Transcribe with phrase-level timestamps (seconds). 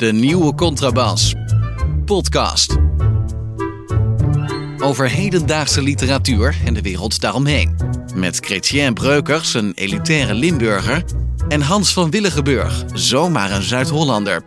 [0.00, 1.34] De nieuwe contrabas.
[2.04, 2.76] Podcast.
[4.78, 7.76] Over hedendaagse literatuur en de wereld daaromheen.
[8.14, 11.04] Met Chrétien Breukers, een elitaire Limburger.
[11.48, 14.42] En Hans van Willigenburg, zomaar een Zuid-Hollander.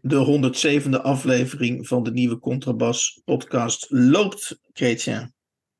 [0.00, 5.34] De 107e aflevering van de nieuwe Contrabas podcast loopt, Chrétien.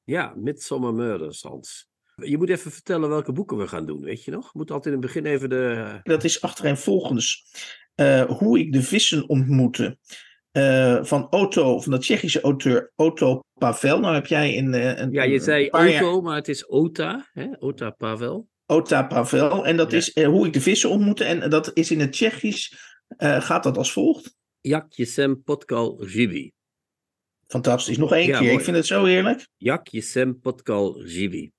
[0.04, 1.89] Ja, Midsummer Murders, Hans.
[2.20, 4.54] Je moet even vertellen welke boeken we gaan doen, weet je nog?
[4.54, 6.00] Moet altijd in het begin even de...
[6.02, 7.44] Dat is achtereenvolgens
[8.00, 9.98] uh, Hoe ik de vissen ontmoette.
[10.52, 14.00] Uh, van Otto, van de Tsjechische auteur Otto Pavel.
[14.00, 16.22] Nou heb jij in uh, een Ja, je zei Otto, jaar...
[16.22, 17.46] maar het is Ota, hè?
[17.58, 18.48] Ota Pavel.
[18.66, 19.66] Ota Pavel.
[19.66, 19.96] En dat ja.
[19.96, 21.24] is Hoe ik de vissen ontmoette.
[21.24, 24.36] En dat is in het Tsjechisch, gaat dat als volgt.
[24.60, 26.52] Jak jesem potkal živi.
[27.46, 27.98] Fantastisch.
[27.98, 28.46] Nog één ja, keer.
[28.46, 28.58] Mooi.
[28.58, 29.48] Ik vind het zo heerlijk.
[29.56, 31.50] Jak jesem potkal živi.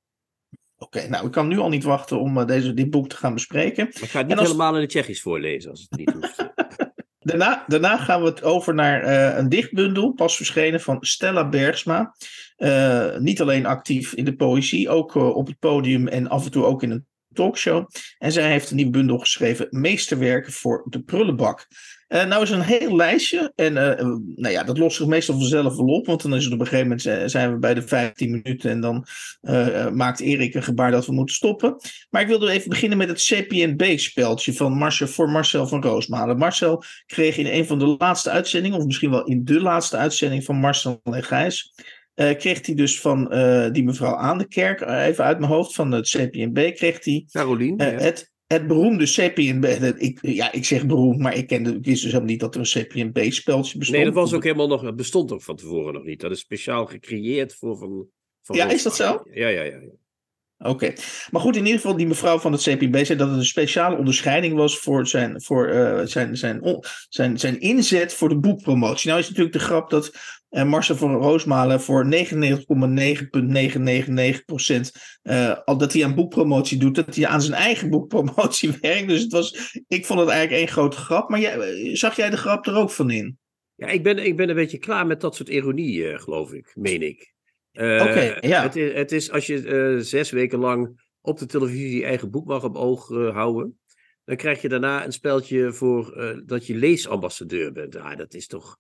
[0.82, 3.16] Oké, okay, nou, ik kan nu al niet wachten om uh, deze, dit boek te
[3.16, 3.84] gaan bespreken.
[3.94, 4.48] Maar ik ga het niet als...
[4.48, 6.50] helemaal in het Tsjechisch voorlezen als het niet hoeft.
[7.30, 12.16] daarna, daarna gaan we het over naar uh, een dichtbundel, pas verschenen van Stella Bergsma.
[12.58, 16.66] Uh, niet alleen actief in de poëzie, ook op het podium en af en toe
[16.66, 17.90] ook in een talkshow.
[18.18, 21.68] En zij heeft een nieuwe bundel geschreven, Meesterwerken voor de Prullenbak.
[22.14, 23.52] Uh, nou is een heel lijstje.
[23.56, 26.06] En uh, nou ja, dat lost zich meestal vanzelf wel op.
[26.06, 28.70] Want dan is het op een gegeven moment zijn we bij de 15 minuten.
[28.70, 29.06] En dan
[29.42, 31.76] uh, maakt Erik een gebaar dat we moeten stoppen.
[32.10, 36.38] Maar ik wilde even beginnen met het CPNB-speldje van Marcel, voor Marcel van Roosmalen.
[36.38, 40.44] Marcel kreeg in een van de laatste uitzendingen, of misschien wel in de laatste uitzending
[40.44, 41.74] van Marcel en Gijs.
[42.16, 43.30] kreeg hij dus van
[43.72, 47.84] die mevrouw aan de kerk, even uit mijn hoofd, van het CPNB, kreeg hij Caroline,
[47.84, 47.92] ja.
[47.92, 49.66] het, het beroemde CPNB.
[49.98, 52.62] Ik, ja, ik zeg beroemd, maar ik, kende, ik wist dus helemaal niet dat er
[52.62, 53.98] een CPNB-speltje bestond.
[53.98, 54.82] Nee, dat was ook helemaal nog.
[54.82, 56.20] Het bestond ook van tevoren nog niet.
[56.20, 58.08] Dat is speciaal gecreëerd voor van.
[58.42, 59.22] van ja, is dat zo?
[59.32, 59.64] Ja, ja, ja.
[59.64, 59.80] ja.
[60.58, 60.70] Oké.
[60.70, 60.96] Okay.
[61.32, 63.98] Maar goed, in ieder geval, die mevrouw van het CPB zei dat het een speciale
[63.98, 69.10] onderscheiding was voor zijn, voor, uh, zijn, zijn, zijn, zijn inzet voor de boekpromotie.
[69.10, 70.12] Nou is natuurlijk de grap dat
[70.52, 72.12] uh, Marcel van Roosmalen voor 99,9999%
[75.24, 79.08] uh, al dat hij aan boekpromotie doet, dat hij aan zijn eigen boekpromotie werkt.
[79.08, 81.30] Dus het was, ik vond het eigenlijk één grote grap.
[81.30, 83.38] Maar jij, zag jij de grap er ook van in?
[83.76, 86.72] Ja, ik ben, ik ben een beetje klaar met dat soort ironie, uh, geloof ik,
[86.76, 87.34] meen ik.
[87.74, 88.62] Uh, Oké, ja.
[88.62, 92.46] Het is, het is als je zes weken lang op de televisie je eigen boek
[92.46, 93.80] mag op oog houden,
[94.24, 96.14] dan krijg je daarna een speltje voor
[96.46, 97.96] dat je leesambassadeur bent.
[97.96, 98.80] Ah, dat is toch.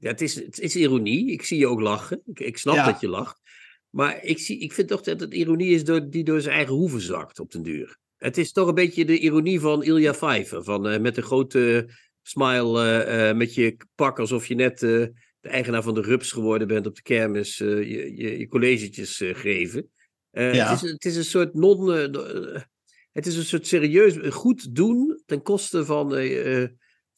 [0.00, 1.30] Ja, het, is, het is ironie.
[1.30, 2.22] Ik zie je ook lachen.
[2.26, 2.84] Ik, ik snap ja.
[2.84, 3.40] dat je lacht.
[3.90, 6.74] Maar ik, zie, ik vind toch dat het ironie is door, die door zijn eigen
[6.74, 7.98] hoeven zakt op den duur.
[8.16, 10.64] Het is toch een beetje de ironie van Ilja Vijver.
[10.64, 11.88] Van met een grote
[12.22, 16.94] smile, met je pak alsof je net de eigenaar van de Rups geworden bent op
[16.94, 19.90] de kermis, je, je, je collegetjes geven.
[20.30, 20.70] Ja.
[20.70, 21.88] het, is, het is een soort non.
[23.12, 26.14] het is een soort serieus goed doen ten koste van,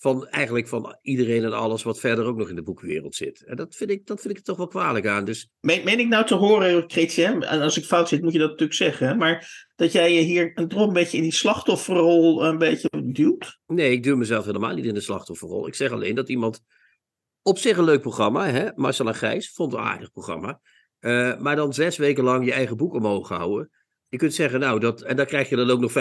[0.02, 3.44] van eigenlijk van iedereen en alles wat verder ook nog in de boekenwereld zit.
[3.44, 5.24] En dat vind ik, dat vind ik er toch wel kwalijk aan.
[5.24, 5.50] Dus...
[5.60, 8.50] Meen, meen ik nou te horen, Chrétien, en als ik fout zit moet je dat
[8.50, 12.88] natuurlijk zeggen, maar dat jij je hier een, een beetje in die slachtofferrol een beetje
[13.04, 13.58] duwt?
[13.66, 15.66] Nee, ik duw mezelf helemaal niet in de slachtofferrol.
[15.66, 16.60] Ik zeg alleen dat iemand
[17.42, 18.68] op zich een leuk programma, hè?
[18.74, 20.60] Marcel en Gijs, vond een aardig programma.
[21.00, 23.70] Uh, maar dan zes weken lang je eigen boek omhoog houden.
[24.08, 25.92] Je kunt zeggen, nou, dat, en daar krijg je dan ook nog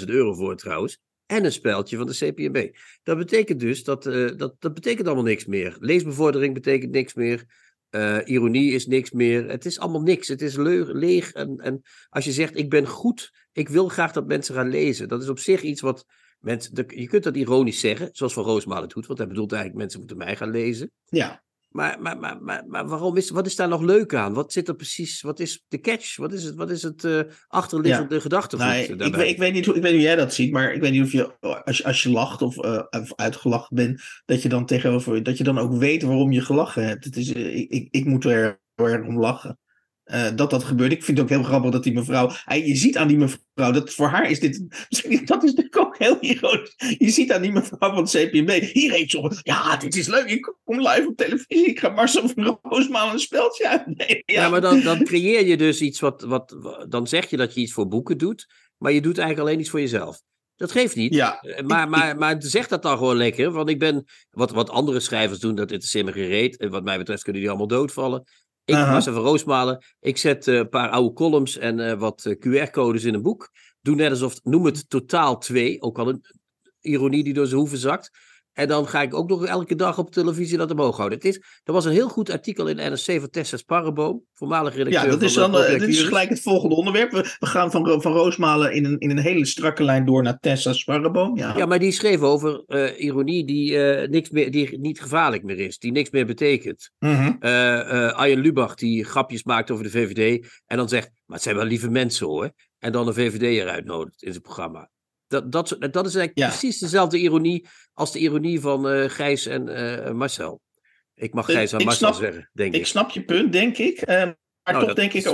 [0.00, 0.98] 75.000 euro voor trouwens.
[1.26, 2.76] En een speldje van de CPMB.
[3.02, 5.76] Dat betekent dus, dat, uh, dat, dat betekent allemaal niks meer.
[5.80, 7.44] Leesbevordering betekent niks meer.
[7.90, 9.48] Uh, ironie is niks meer.
[9.48, 10.28] Het is allemaal niks.
[10.28, 11.32] Het is leeg.
[11.32, 15.08] en, en als je zegt, ik ben goed, ik wil graag dat mensen gaan lezen.
[15.08, 16.06] Dat is op zich iets wat
[16.44, 19.98] Mensen, je kunt dat ironisch zeggen, zoals Van Roosmalen doet, want hij bedoelt eigenlijk mensen
[19.98, 20.90] moeten mij gaan lezen.
[21.04, 21.43] Ja.
[21.74, 24.34] Maar, maar, maar, maar, maar waarom is, wat is daar nog leuk aan?
[24.34, 26.16] Wat zit er precies, wat is de catch?
[26.16, 28.20] Wat is het, wat is het uh, achterliggende ja.
[28.20, 30.52] gedachtegoed nee, ik, weet, ik, weet niet hoe, ik weet niet hoe jij dat ziet,
[30.52, 33.76] maar ik weet niet of je, als je, als je lacht of, uh, of uitgelachen
[33.76, 37.04] bent, dat je dan tegenover, dat je dan ook weet waarom je gelachen hebt.
[37.04, 39.58] Het is, uh, ik, ik, ik moet er erg om lachen.
[40.04, 40.92] Uh, dat dat gebeurt.
[40.92, 42.30] Ik vind het ook heel grappig dat die mevrouw.
[42.46, 44.58] Je ziet aan die mevrouw dat voor haar is dit.
[45.24, 46.74] Dat is natuurlijk ook heel ironisch.
[46.98, 48.50] Je ziet aan die mevrouw van het CPB.
[48.72, 49.40] Hier heeft ze.
[49.42, 50.30] Ja, dit is leuk.
[50.30, 51.66] Ik kom live op televisie.
[51.66, 54.22] Ik ga Marcel van Roosmaal een speltje uitnemen.
[54.26, 56.56] Ja, ja maar dan, dan creëer je dus iets wat, wat.
[56.88, 58.46] Dan zeg je dat je iets voor boeken doet.
[58.78, 60.22] Maar je doet eigenlijk alleen iets voor jezelf.
[60.56, 61.14] Dat geeft niet.
[61.14, 63.50] Ja, maar, maar, maar zeg dat dan gewoon lekker.
[63.50, 64.04] Want ik ben.
[64.30, 66.56] Wat, wat andere schrijvers doen, dat interesseert me gereed.
[66.56, 68.24] En wat mij betreft kunnen die allemaal doodvallen.
[68.64, 68.92] Ik, uh-huh.
[68.92, 73.04] Marcel van Roosmalen, ik zet uh, een paar oude columns en uh, wat uh, QR-codes
[73.04, 73.50] in een boek.
[73.80, 76.24] Doe net alsof, noem het totaal twee, ook al een
[76.80, 78.10] ironie die door zijn hoeven zakt.
[78.54, 81.18] En dan ga ik ook nog elke dag op televisie dat omhoog houden.
[81.18, 85.04] Het is, er was een heel goed artikel in NRC van Tessa Sparreboom, voormalig redacteur
[85.04, 87.10] Ja, dat is, dan, de eh, dit is gelijk het volgende onderwerp.
[87.10, 90.38] We, we gaan van, van Roosmalen in een, in een hele strakke lijn door naar
[90.38, 91.36] Tessa Sparreboom.
[91.36, 91.56] Ja.
[91.56, 95.58] Ja, maar die schreef over eh, ironie die, eh, niks meer, die niet gevaarlijk meer
[95.58, 96.90] is, die niks meer betekent.
[96.98, 101.56] Eh Arjen Lubach die grapjes maakt over de VVD en dan zegt, maar het zijn
[101.56, 102.52] wel lieve mensen hoor.
[102.78, 104.90] En dan een VVD eruit nodigt in zijn programma.
[105.42, 106.48] Dat, dat, dat is eigenlijk Ja.
[106.48, 110.60] precies dezelfde ironie als de ironie van eh Gijs en eh, Marcel.
[111.14, 112.80] Ik mag Gijs en Marcel snap- zeggen, denk ik.
[112.80, 113.98] Ik snap je punt, denk ik.
[114.00, 115.24] eh, maar Nou, toch denk ik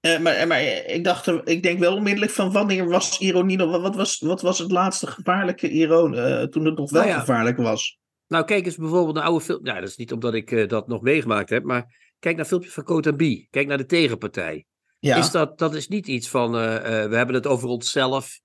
[0.00, 3.80] eh, maar, maar ik dacht, ik denk wel onmiddellijk van wanneer was ironie nog?
[3.80, 7.18] Wat was, wat was het laatste gevaarlijke ironie toen het nog wel Nou ja.
[7.20, 7.98] gevaarlijk was?
[8.26, 9.66] Nou, kijk eens bijvoorbeeld naar oude film.
[9.66, 12.84] Ja, dat is niet omdat ik dat nog meegemaakt heb, maar kijk naar filmpjes van
[12.84, 13.46] Code B.
[13.50, 14.64] Kijk naar de tegenpartij.
[14.98, 18.40] Ja, Is dat, dat is niet iets van, we hebben het over onszelf.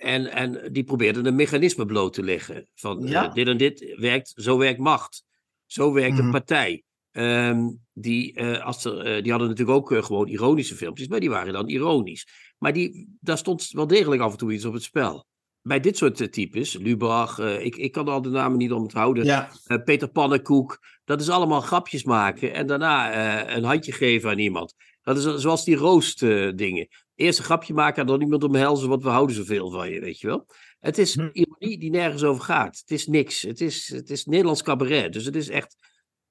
[0.00, 2.68] En, en die probeerden een mechanisme bloot te leggen.
[2.74, 5.24] Van eh, dit en dit werkt, zo werkt macht.
[5.66, 6.24] Zo werkt Mhm.
[6.24, 6.82] een partij.
[7.10, 11.30] Ehm, die, eh, als er, eh, die hadden natuurlijk ook gewoon ironische filmpjes, maar die
[11.30, 12.26] waren dan ironisch.
[12.58, 15.26] Maar die, daar stond wel degelijk af en toe iets op het spel.
[15.62, 19.24] Bij dit soort types, Lubach, ik, ik kan al de namen niet onthouden.
[19.24, 19.50] ja.
[19.84, 20.78] Peter Pannenkoek.
[21.04, 24.74] Dat is allemaal grapjes maken en daarna een handje geven aan iemand.
[25.02, 26.88] Dat is zoals die roost eh, dingen.
[27.20, 30.20] Eerst een grapje maken en dan iemand omhelzen, want we houden zoveel van je, weet
[30.20, 30.46] je wel.
[30.78, 31.28] Het is Hm.
[31.32, 32.78] ironie die nergens over gaat.
[32.78, 33.42] Het is niks.
[33.42, 35.12] Het is, het is Nederlands cabaret.
[35.12, 35.76] Dus het is echt,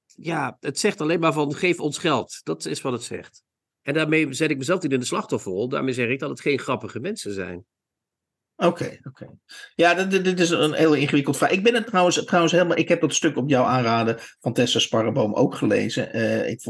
[0.06, 2.40] ja, het zegt alleen maar van geef ons geld.
[2.44, 3.44] Dat is wat het zegt.
[3.82, 5.70] En daarmee zet ik mezelf niet in de slachtofferrol.
[5.70, 7.66] Daarmee zeg ik dat het geen grappige mensen zijn.
[8.56, 9.30] Oké, oké.
[9.76, 11.52] Ja, dit, is een heel ingewikkeld vraag.
[11.52, 12.78] Ik ben het trouwens, trouwens helemaal.
[12.78, 16.14] Ik heb dat stuk op jouw aanraden van Tessa Sparreboom ook gelezen.
[16.14, 16.62] Eh, ik,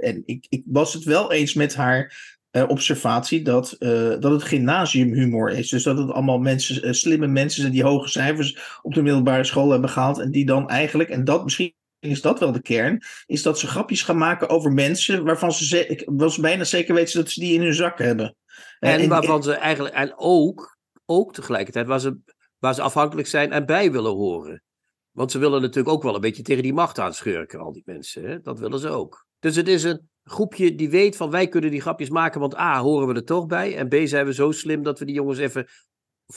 [0.00, 4.42] en ik, ik was het wel eens met haar eh, observatie dat, eh, dat het
[4.42, 5.68] gymnasiumhumor is.
[5.68, 9.44] Dus dat het allemaal mensen, eh, slimme mensen zijn die hoge cijfers op de middelbare
[9.44, 10.18] school hebben gehaald.
[10.18, 11.76] En die dan eigenlijk, en dat misschien.
[12.00, 13.02] Is dat wel de kern?
[13.26, 16.94] Is dat ze grapjes gaan maken over mensen waarvan ze, ze ik was bijna zeker
[16.94, 18.36] weten dat ze die in hun zak hebben.
[18.78, 22.18] En en- waarvan ze eigenlijk, en ook, ook tegelijkertijd, waar ze,
[22.58, 24.62] waar ze afhankelijk zijn en bij willen horen.
[25.10, 28.24] Want ze willen natuurlijk ook wel een beetje tegen die macht aanschurken, al die mensen.
[28.24, 28.40] Hè?
[28.40, 29.26] Dat willen ze ook.
[29.38, 32.80] Dus het is een groepje die weet van wij kunnen die grapjes maken, want A,
[32.80, 33.76] horen we er toch bij.
[33.76, 35.66] En B, zijn we zo slim dat we die jongens even.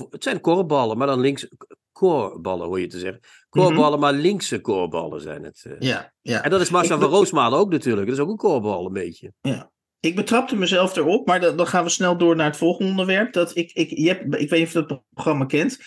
[0.09, 1.47] Het zijn korballen, maar dan links.
[1.91, 3.21] Koorballen hoor je te zeggen.
[3.49, 5.65] Koorballen, maar linkse koorballen zijn het.
[5.65, 5.73] eh.
[5.79, 6.43] ja, ja.
[6.43, 8.07] En dat is Marcel van Roosmalen ook natuurlijk.
[8.07, 9.33] Dat is ook een koorbal een beetje.
[9.99, 13.33] Ik betrapte mezelf erop, maar dan, dan gaan we snel door naar het volgende onderwerp.
[13.33, 15.79] Dat ik, ik, je hebt, ik weet niet of je dat programma kent.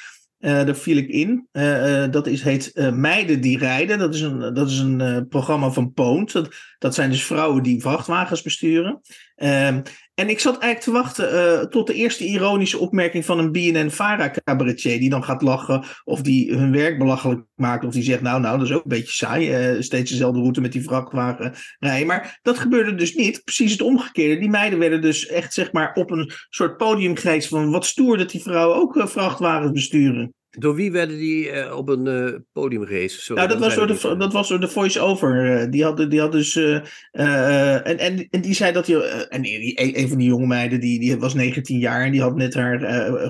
[0.44, 1.48] Eh, daar viel ik in.
[1.52, 3.98] Eh, eh, dat is, heet eh, Meiden die rijden.
[3.98, 6.32] Dat is een, dat is een programma van Poont.
[6.32, 9.00] Dat, dat zijn dus vrouwen die vrachtwagens besturen.
[10.14, 14.98] En ik zat eigenlijk te wachten eh, tot de eerste ironische opmerking van een BNN-Vara-cabaretier.
[14.98, 17.84] Die dan gaat lachen of die hun werk belachelijk maakt.
[17.84, 19.52] Of die zegt, nou, nou, dat is ook een beetje saai.
[19.52, 22.06] eh, steeds dezelfde route met die vrachtwagen rijden.
[22.06, 23.44] Maar dat gebeurde dus niet.
[23.44, 24.40] Precies het omgekeerde.
[24.40, 28.30] Die meiden werden dus echt zeg maar op een soort podium van wat stoer dat
[28.30, 30.34] die vrouwen ook eh, vrachtwagens besturen.
[30.58, 33.08] Door wie werden die eh, op een eh, podium?
[33.08, 35.60] Sorry, nou, dat was, door ik de, dat was door de voice-over.
[35.60, 36.56] eh, die had, die had dus.
[36.56, 39.26] en, en, en die zei dat hij.
[39.28, 42.36] en die, een van die jonge meiden, die, die was 19 jaar en die had
[42.36, 42.80] net haar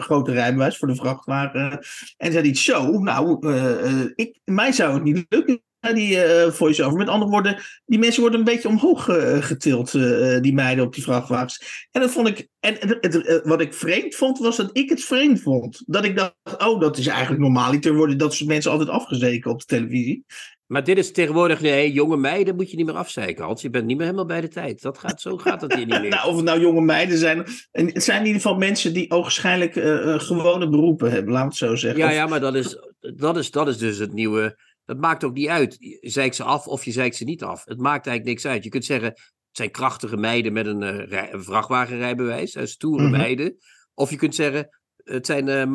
[0.00, 1.78] grote rijbewijs voor de vrachtwagen.
[2.16, 2.98] En zei iets zo.
[2.98, 3.48] Nou,
[4.14, 5.62] ik, mij zou het niet lukken.
[5.92, 6.98] Die eh, voice-over.
[6.98, 10.94] Met andere woorden, die mensen worden een beetje omhoog eh, getild, eh, die meiden op
[10.94, 11.86] die vrachtwagens.
[11.90, 12.48] En dat vond ik.
[12.60, 15.82] En het, wat ik vreemd vond, was dat ik het vreemd vond.
[15.86, 19.58] Dat ik dacht, oh, dat is eigenlijk normaliter worden dat soort mensen altijd afgezeken op
[19.58, 20.24] de televisie.
[20.66, 23.62] Maar dit is tegenwoordig, nee, jonge meiden moet je niet meer afzeiken, Hans.
[23.62, 24.82] Je bent niet meer helemaal bij de tijd.
[24.82, 26.10] Dat gaat, zo gaat het hier niet meer.
[26.14, 27.44] Nou, of het nou jonge meiden zijn.
[27.72, 29.72] En het zijn in ieder geval mensen die ogenschijnlijk
[30.22, 32.00] gewone beroepen hebben, laat het zo zeggen.
[32.00, 34.56] ja, Of- ja, maar dat is, dat, is, dat is dus het nieuwe.
[34.84, 35.76] Dat maakt ook niet uit.
[35.78, 37.64] Je zeikt ze af of je zeikt ze niet af.
[37.64, 38.64] Het maakt eigenlijk niks uit.
[38.64, 39.22] Je kunt zeggen, het
[39.52, 43.10] zijn krachtige meiden met een, eh, rij- een vrachtwagenrijbewijs, eh, stoere Mhm.
[43.16, 43.56] meiden.
[43.94, 45.70] Of je kunt zeggen, het zijn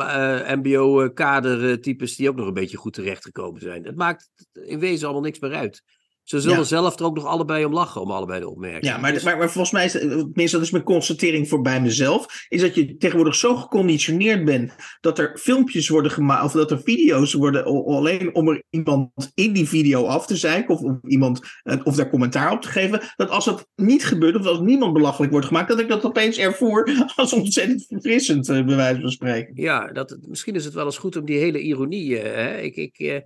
[0.60, 3.86] MBO-kadertypes die ook nog een beetje goed terechtgekomen zijn.
[3.86, 5.84] Het maakt in wezen allemaal niks meer uit.
[6.29, 6.63] Ze zullen Ja.
[6.63, 8.95] zelf er ook nog allebei om lachen, om allebei de opmerkingen.
[8.95, 11.81] Ja, maar, Dus- maar, maar volgens mij is, tenminste dat is mijn constatering voor bij
[11.81, 16.71] mezelf, is dat je tegenwoordig zo geconditioneerd bent dat er filmpjes worden gemaakt, of dat
[16.71, 20.81] er video's worden al- alleen om er iemand in die video af te zeiken, of,
[20.81, 24.45] of iemand, eh, of daar commentaar op te geven, dat als dat niet gebeurt, of
[24.45, 28.75] als niemand belachelijk wordt gemaakt, dat ik dat opeens ervoer als ontzettend verfrissend, eh, bij
[28.75, 29.51] wijze van spreken.
[29.55, 32.19] Ja, dat, misschien is het wel eens goed om die hele ironie.
[32.19, 32.57] eh, hè?
[32.62, 33.19] Ik, ik, eh,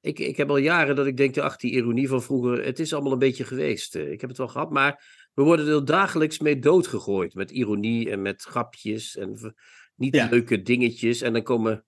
[0.00, 2.92] ik, ik heb al jaren dat ik denk, ach, die ironie van vroeger, het is
[2.92, 3.94] allemaal een beetje geweest.
[3.94, 4.10] eh.
[4.10, 5.04] ik heb het wel gehad, maar
[5.34, 7.34] we worden er dagelijks mee doodgegooid.
[7.34, 9.54] Met ironie en met grapjes en
[9.96, 10.28] niet Ja.
[10.30, 11.20] leuke dingetjes.
[11.22, 11.84] En dan komen.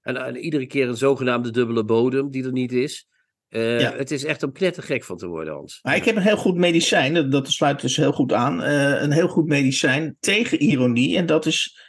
[0.00, 3.06] En, en iedere keer een zogenaamde dubbele bodem die er niet is.
[3.48, 3.92] Uh, ja.
[3.96, 5.78] Het is echt om knettergek van te worden, Hans.
[5.82, 8.60] Maar ik heb een heel goed medicijn, dat sluit dus heel goed aan.
[8.60, 11.16] Uh, een heel goed medicijn tegen ironie.
[11.16, 11.80] En dat is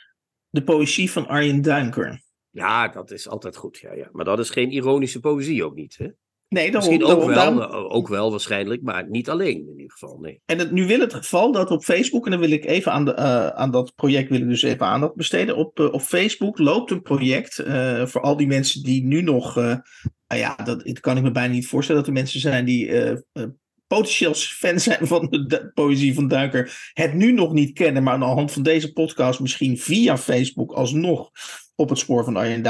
[0.49, 2.21] de poëzie van Arjen Duinker.
[2.49, 3.77] Ja, dat is altijd goed.
[3.77, 4.09] Ja, ja.
[4.11, 5.97] Maar dat is geen ironische poëzie ook niet.
[5.97, 6.07] Hè?
[6.49, 10.17] Nee, dan Misschien ook, wel, ook wel waarschijnlijk, maar niet alleen in ieder geval.
[10.19, 10.41] Nee.
[10.45, 13.05] En het, nu wil het geval dat op Facebook, en dan wil ik even aan,
[13.05, 15.55] de, uh, aan dat project wil ik dus even aandacht besteden.
[15.55, 19.55] Op, uh, op Facebook loopt een project uh, voor al die mensen die nu nog,
[19.55, 19.81] nou
[20.27, 22.91] ja, dat, dat, kan ik me bijna niet voorstellen dat er mensen zijn die
[23.87, 28.19] potentieel fan zijn van de poëzie van Duiker, het nu nog niet kennen, maar aan
[28.19, 31.31] de hand van deze podcast misschien via Facebook alsnog
[31.77, 32.61] op het spoor van Arjen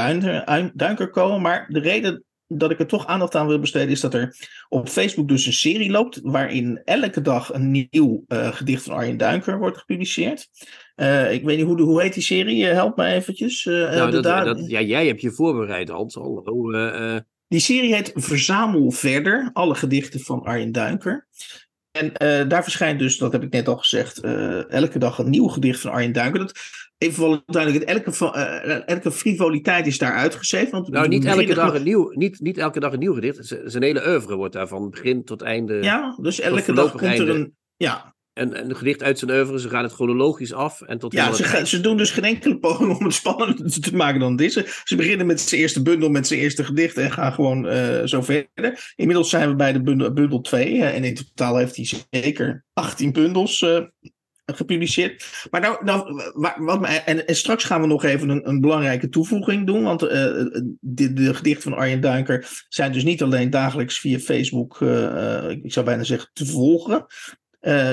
[0.74, 1.40] Duinker komen.
[1.40, 4.36] Maar de reden dat ik er toch aandacht aan wil besteden, is dat er
[4.68, 6.20] op Facebook dus een serie loopt.
[6.22, 10.48] waarin elke dag een nieuw uh, gedicht van Arjen Duinker wordt gepubliceerd.
[10.96, 12.64] Uh, ik weet niet hoe, hoe heet die serie?
[12.64, 13.64] Uh, help me eventjes.
[13.64, 16.14] nou, dat, dat, ja, jij hebt je voorbereid, Hans.
[16.14, 17.22] Hallo.
[17.48, 19.50] Die serie heet Verzamel Verder.
[19.52, 21.26] Alle gedichten van Arjen Duinker.
[21.90, 22.12] En
[22.48, 24.20] daar verschijnt dus, dat heb ik net al gezegd,
[24.68, 26.40] elke dag een nieuw gedicht van Arjen Duinker.
[26.40, 26.58] Dat,
[26.98, 30.70] even duidelijk, elke, uh, elke frivoliteit is daar uitgeschreven.
[30.70, 33.56] Want nou, niet elke, dag een nieuw, niet, niet elke dag een nieuw gedicht.
[33.64, 35.82] Zijn hele oeuvre wordt daar van begin tot einde.
[35.82, 37.56] Ja, dus elke dag komt er een.
[37.76, 39.60] Ja, een, een gedicht uit zijn oeuvre.
[39.60, 40.80] Ze gaan het chronologisch af.
[40.80, 44.20] En tot ja, ze, ze doen dus geen enkele poging om het spannender te maken
[44.20, 44.66] dan deze.
[44.84, 48.22] Ze beginnen met zijn eerste bundel, met zijn eerste gedicht en gaan gewoon uh, zo
[48.22, 48.92] verder.
[48.96, 50.82] Inmiddels zijn we bij de bundel, bundel 2.
[50.82, 53.66] en in totaal heeft hij zeker 18 bundels
[54.54, 55.46] gepubliceerd.
[55.50, 59.66] Maar nou, nou wat, en, en, straks gaan we nog even een, een belangrijke toevoeging
[59.66, 59.82] doen.
[59.82, 60.10] Want uh,
[60.80, 65.72] de, de, gedichten van Arjen Duinker zijn dus niet alleen dagelijks via Facebook, uh, ik
[65.72, 67.06] zou bijna zeggen, te volgen.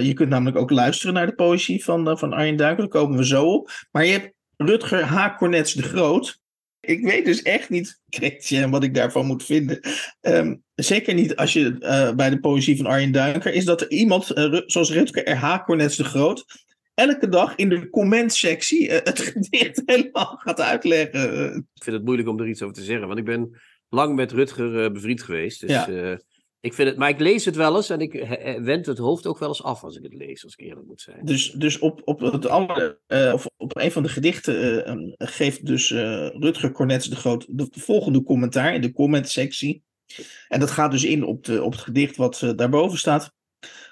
[0.01, 2.89] je kunt namelijk ook luisteren naar de poëzie van, van Arjen Duinker.
[2.89, 3.71] Daar komen we zo op.
[3.91, 5.37] Maar je hebt Rutger H.
[5.37, 6.43] Cornets de Groot.
[6.85, 9.79] Ik weet dus echt niet, Christian, wat ik daarvan moet vinden.
[10.21, 13.89] Um, zeker niet als je uh, bij de poëzie van Arjen Duinker is dat er
[13.89, 15.63] iemand, uh, zoals Rutger R.H.
[15.63, 16.45] Cornets de Groot,
[16.93, 21.55] elke dag in de comment-sectie uh, het gedicht helemaal gaat uitleggen.
[21.73, 24.31] Ik vind het moeilijk om er iets over te zeggen, want ik ben lang met
[24.31, 25.59] Rutger bevriend geweest.
[25.59, 26.19] Dus ja.
[26.65, 28.13] Ik vind het, maar ik lees het wel eens en ik
[28.59, 31.01] wend het hoofd ook wel eens af als ik het lees, als ik eerlijk moet
[31.01, 31.25] zijn.
[31.25, 35.65] Dus, dus op, op, het andere, uh, of op een van de gedichten uh, geeft
[35.65, 39.83] dus uh, Rutger Cornets de Groot de volgende commentaar in de comment-sectie.
[40.47, 43.33] En dat gaat dus in op, de, op het gedicht wat daarboven staat.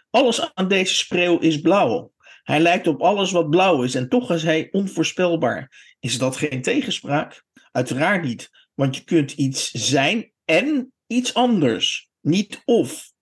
[0.09, 2.11] Alles aan deze spreeuw is blauw.
[2.43, 5.95] Hij lijkt op alles wat blauw is en toch is hij onvoorspelbaar.
[5.99, 7.43] Is dat geen tegenspraak?
[7.71, 12.11] Uiteraard niet, want je kunt iets zijn en iets anders.
[12.23, 13.12] Niet of.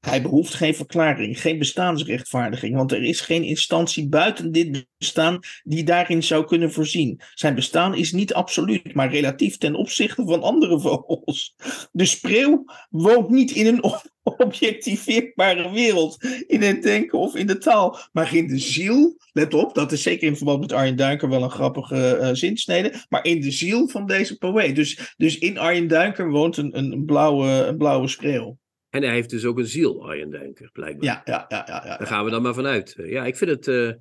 [0.00, 5.84] Hij behoeft geen verklaring, geen bestaansrechtvaardiging, want er is geen instantie buiten dit bestaan die
[5.84, 7.20] daarin zou kunnen voorzien.
[7.34, 11.54] Zijn bestaan is niet absoluut, maar relatief ten opzichte van andere vogels.
[11.92, 13.82] De spreeuw woont niet in een
[14.22, 19.16] objectiveerbare wereld, in het denken of in de taal, maar in de ziel.
[19.32, 23.04] Let op, dat is zeker in verband met Arjen Duinker wel een grappige uh, zinsnede,
[23.08, 24.74] maar in de ziel van deze poëet.
[24.74, 28.58] Dus, dus in Arjen Duinker woont een, een, blauwe, een blauwe spreeuw.
[28.90, 31.04] En hij heeft dus ook een ziel, Arjen Duinker, blijkbaar.
[31.04, 31.64] Ja, ja, ja.
[31.66, 32.94] ja, ja Daar gaan we dan maar vanuit.
[32.96, 33.92] Ja, ik vind het uh,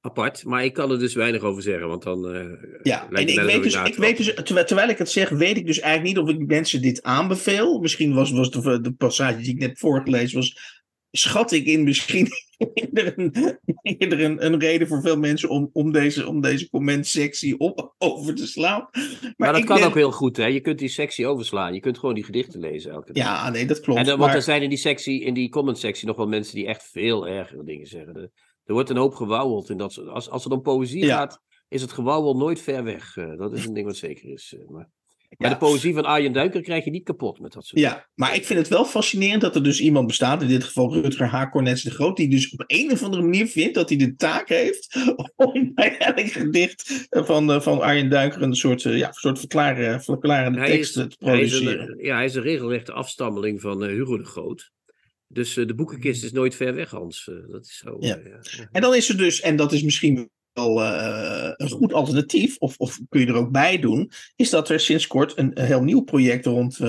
[0.00, 2.34] apart, maar ik kan er dus weinig over zeggen, want dan...
[2.34, 2.44] Uh,
[2.82, 5.66] ja, en ik weet, dus, ik weet dus, terwijl, terwijl, ik het zeg, weet ik
[5.66, 7.78] dus eigenlijk niet of ik mensen dit aanbeveel.
[7.80, 12.28] Misschien was, was de, de passage die ik net voorgelezen was schat ik in misschien
[12.74, 17.58] eerder, een, eerder een, een, reden voor veel mensen om, om deze, om deze comment-sectie
[17.58, 18.88] op, over te slaan.
[18.90, 20.46] Maar, maar dat kan ook heel goed, hè?
[20.46, 21.74] Je kunt die sectie overslaan.
[21.74, 23.24] Je kunt gewoon die gedichten lezen elke dag.
[23.24, 24.00] Ja, nee, dat klopt.
[24.00, 24.34] En, want maar...
[24.34, 27.64] er zijn in die sectie, in die comment-sectie nog wel mensen die echt veel ergere
[27.64, 28.14] dingen zeggen.
[28.14, 28.30] Er,
[28.64, 29.70] er wordt een hoop gewauweld.
[29.70, 33.16] En dat, als, als het om poëzie gaat, is het gewauwel nooit ver weg.
[33.16, 34.54] Uh, dat is een ding wat zeker is.
[34.58, 34.90] Uh, maar...
[35.36, 38.34] Maar de poëzie van Arjen Duiker krijg je niet kapot met dat soort Ja, maar
[38.34, 41.50] ik vind het wel fascinerend dat er dus iemand bestaat, in dit geval Rutger H.
[41.50, 44.48] Cornets de Groot, die dus op een of andere manier vindt dat hij de taak
[44.48, 44.96] heeft
[45.36, 50.02] om bij elk gedicht van, eh, van Arjen Duiker een soort, eh, ja, soort verklaren,
[50.02, 51.78] verklarende tekst te produceren.
[51.78, 54.70] Hij een, ja, hij is een regelrechte afstammeling van uh, Hugo de Groot.
[55.28, 57.30] Dus de boekenkist is nooit ver weg, Hans.
[57.50, 57.96] dat is zo.
[58.00, 58.18] Ja.
[58.24, 58.68] ja.
[58.72, 63.00] En dan is er dus, en dat is misschien uh, een goed alternatief, of, of
[63.08, 66.46] kun je er ook bij doen, is dat er sinds kort een, heel nieuw project
[66.46, 66.88] rond uh,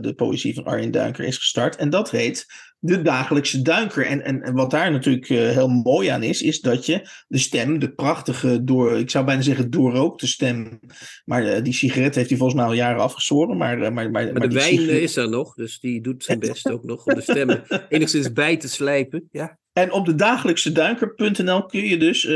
[0.00, 1.76] de poëzie van Arjen Duinker is gestart.
[1.76, 2.46] En dat heet
[2.78, 4.06] De Dagelijkse Duinker.
[4.06, 7.38] En, en, en wat daar natuurlijk uh, heel mooi aan is, is dat je de
[7.38, 10.80] stem, de prachtige, door, ik zou bijna zeggen doorrookte stem,
[11.24, 13.56] maar die sigaret heeft hij volgens mij al jaren afgezworen.
[13.56, 15.02] Maar, maar, maar, maar, maar de wijn sigaret...
[15.02, 18.56] is er nog, dus die doet zijn best ook nog om de stem enigszins bij
[18.56, 19.28] te slijpen.
[19.30, 19.58] Ja.
[19.72, 22.28] En op de dagelijkse duinker.nl kun je dus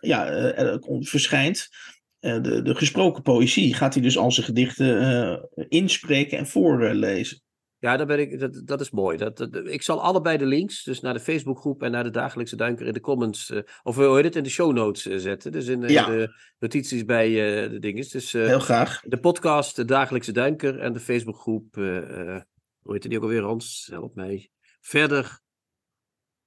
[0.00, 1.68] ja, uh, verschijnt
[2.18, 7.42] de, de gesproken poëzie gaat hij dus al zijn gedichten inspreken en voorlezen.
[7.84, 9.16] Ja, dat, ben ik, dat, dat is mooi.
[9.16, 12.56] Dat, dat, ik zal allebei de links, dus naar de Facebookgroep en naar de Dagelijkse
[12.56, 15.52] Duinker in de comments, uh, of hoe heet het, in de show notes uh, zetten.
[15.52, 16.06] Dus in, ja.
[16.06, 18.08] in, de notities bij uh, de dinges.
[18.08, 19.00] Dus, Heel graag.
[19.00, 23.88] De podcast, de Dagelijkse Duinker en de Facebookgroep, hoe heet het die ook alweer, Hans?
[23.90, 24.50] Help mij.
[24.80, 25.42] Verder.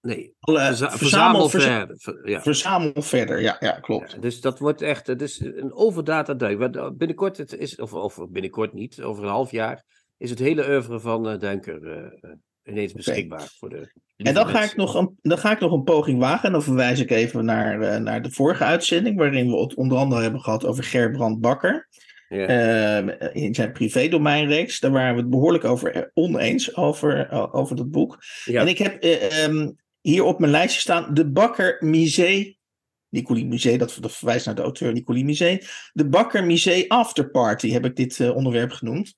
[0.07, 1.95] Nee, Alle, verza verzamel, verder.
[1.97, 2.41] Ver, ja.
[2.41, 4.11] Verzamel verder, ja, ja klopt.
[4.11, 6.97] Ja, dus dat wordt echt, het is een overdata duik.
[6.97, 9.83] Binnenkort, het is, of, of binnenkort niet, over een half jaar
[10.17, 12.31] is het hele oeuvre van uh, Duinker uh,
[12.63, 13.51] ineens beschikbaar okay.
[13.57, 13.91] voor de.
[14.17, 16.45] En dan ga, ik nog een, dan ga ik nog een poging wagen.
[16.45, 19.97] En dan verwijs ik even naar, uh, naar de vorige uitzending, waarin we het onder
[19.97, 21.87] andere hebben gehad over Gerbrand Bakker.
[22.29, 23.01] Ja.
[23.03, 24.79] Uh, in zijn privédomeinreeks.
[24.79, 28.17] Daar waren we het behoorlijk over oneens over, over dat boek.
[28.43, 28.61] Ja.
[28.61, 29.75] En ik heb um,
[30.09, 32.55] hier op mijn lijstje staan de Bakker Misé.
[33.09, 35.63] Nicolie Musée, dat, verwijst naar de auteur Nicolie Musée.
[35.93, 39.15] De Bakker Musée Afterparty heb ik dit uh, onderwerp genoemd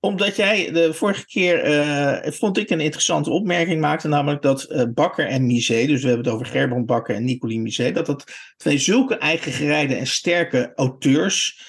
[0.00, 4.82] omdat jij de vorige keer, uh, vond ik een interessante opmerking maakte, namelijk dat uh,
[4.94, 8.24] Bakker en Misé, dus we hebben het over Gerbrand Bakker en Nicolie Misé, dat dat
[8.56, 11.62] twee zulke eigengerijde en sterke auteurs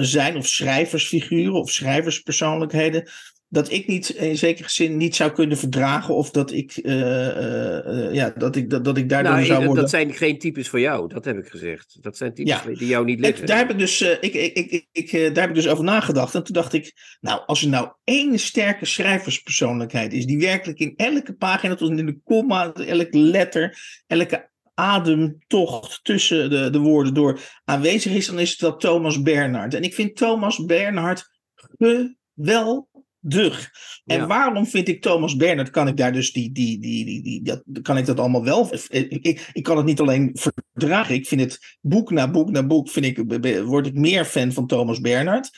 [0.00, 3.08] zijn, of schrijversfiguren of schrijverspersoonlijkheden,
[3.48, 8.14] dat ik niet in zekere zin niet zou kunnen verdragen of dat ik, uh, uh,
[8.14, 9.82] ja, dat ik, dat, dat ik daardoor nou, zou worden.
[9.82, 11.98] Dat zijn geen types voor jou, dat heb ik gezegd.
[12.00, 12.74] Dat zijn types ja.
[12.74, 13.40] die jou niet liggen.
[13.40, 15.84] En daar heb ik dus, uh, ik, ik, ik, ik, daar heb ik dus over
[15.84, 16.34] nagedacht.
[16.34, 20.92] En toen dacht ik, nou, als er nou één sterke schrijverspersoonlijkheid is, die werkelijk in
[20.96, 27.40] elke pagina, tot in de komma, elke letter, elke ademtocht tussen de, de woorden door
[27.64, 29.74] aanwezig is, dan is het wel Thomas Bernhard.
[29.74, 31.30] En ik vind Thomas Bernhard
[31.78, 32.84] geweldig
[33.20, 33.70] dug.
[34.04, 37.42] En waarom vind ik Thomas Bernhard, kan ik daar dus die, die, die, die, die
[37.42, 40.36] dat, kan ik dat allemaal wel, ik, ik, ik kan het niet alleen
[40.72, 43.22] verdragen, ik vind het boek na boek na boek, vind ik,
[43.64, 45.50] word ik meer fan van Thomas Bernhard.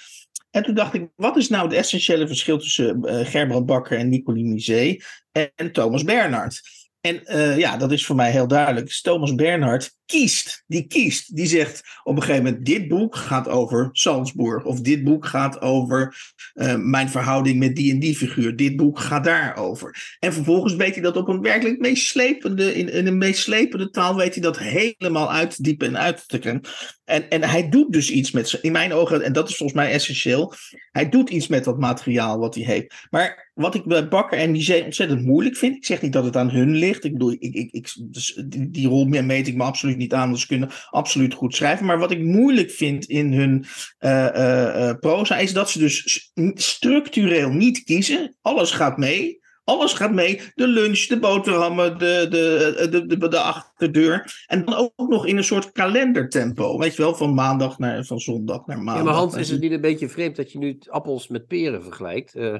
[0.50, 4.08] En toen dacht ik, wat is nou het essentiële verschil tussen uh, Gerbrand Bakker en
[4.08, 4.96] Nicolie Misé
[5.32, 6.60] en, en Thomas Bernhard?
[7.00, 8.98] En uh, ja, dat is voor mij heel duidelijk.
[9.02, 10.64] Thomas Bernhard kiest.
[10.66, 11.36] Die kiest.
[11.36, 14.64] Die zegt op een gegeven moment: Dit boek gaat over Salzburg.
[14.64, 16.16] Of dit boek gaat over
[16.54, 18.56] uh, mijn verhouding met die en die figuur.
[18.56, 20.16] Dit boek gaat daarover.
[20.18, 24.42] En vervolgens weet hij dat op een werkelijk meeslepende, in, een meeslepende taal, weet hij
[24.42, 26.60] dat helemaal uit te diepen en uit te trekken.
[27.04, 29.90] En, en hij doet dus iets met, in mijn ogen, en dat is volgens mij
[29.90, 30.54] essentieel,
[30.92, 32.94] hij doet iets met dat materiaal wat hij heeft.
[33.10, 36.36] Maar wat ik bij Bakker en Misé ontzettend moeilijk vind, ik zeg niet dat het
[36.36, 39.62] aan hun ligt, ik bedoel, ik, ik, ik, dus die, die rol meet ik me
[39.62, 41.86] absoluut niet aan, ze kunnen absoluut goed schrijven.
[41.86, 43.64] Maar wat ik moeilijk vind in hun
[44.00, 48.36] uh, uh, uh, proza is dat ze dus structureel niet kiezen.
[48.42, 49.38] Alles gaat mee.
[49.64, 50.40] Alles gaat mee.
[50.54, 54.44] De lunch, de boterhammen, de, de, de, de, de achterdeur.
[54.46, 56.78] En dan ook nog in een soort kalendertempo.
[56.78, 58.96] Weet je wel, van maandag naar van zondag naar maandag.
[58.96, 61.82] Ja, maar Hans, is het niet een beetje vreemd dat je nu appels met peren
[61.82, 62.36] vergelijkt?
[62.36, 62.58] Uh,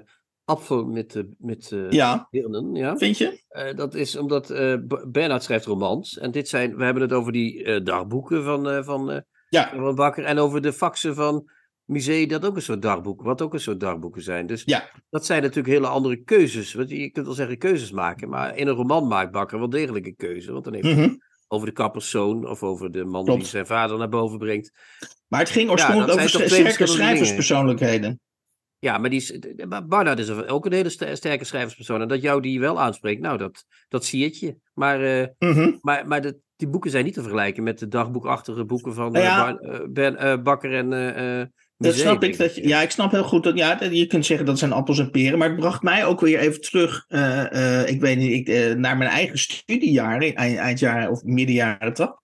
[0.50, 2.26] apfel met, met uh, ja.
[2.30, 2.96] Birnen, ja.
[2.96, 3.42] Vind je?
[3.50, 4.74] Uh, dat is omdat uh,
[5.08, 6.18] Bernhard schrijft romans.
[6.18, 9.72] En dit zijn, we hebben het over die dagboeken van, van, ja.
[9.74, 10.24] van Bakker.
[10.24, 11.50] En over de faxen van
[11.84, 14.46] Musee, dat ook een soort dagboek, wat ook een soort dagboeken zijn.
[14.46, 14.90] Dus ja.
[15.10, 16.74] dat zijn natuurlijk hele andere keuzes.
[16.74, 20.06] Want je kunt wel zeggen keuzes maken, maar in een roman maakt Bakker wel degelijk
[20.06, 20.52] een keuze.
[20.52, 21.22] Want dan heeft hij mm -hmm.
[21.48, 23.40] over de kapperszoon of over de man Klopt.
[23.40, 24.72] die zijn vader naar boven brengt.
[25.28, 28.20] Maar het ging oorspronkelijk ja, over sterke schrijverspersoonlijkheden.
[28.80, 29.38] Ja, maar die is,
[29.86, 32.00] Barnard is ook een hele sterke schrijverspersoon.
[32.00, 34.56] En dat jou die wel aanspreekt, nou, dat, dat zie ik je.
[34.74, 35.78] Maar, uh, mm -hmm.
[35.80, 39.22] maar, maar de, die boeken zijn niet te vergelijken met de dagboekachtige boeken van uh,
[39.22, 39.58] ja.
[39.60, 40.92] uh, ben, Bakker en
[41.80, 42.38] dat snap ik.
[42.38, 44.98] Dat je, ja, ik snap heel goed dat ja, je kunt zeggen dat zijn appels
[44.98, 45.38] en peren.
[45.38, 47.04] Maar het bracht mij ook weer even terug.
[47.08, 51.94] Uh, uh, ik weet niet, ik, uh, naar mijn eigen studiejaren, eind, eindjaren of middenjaren
[51.94, 52.19] toch?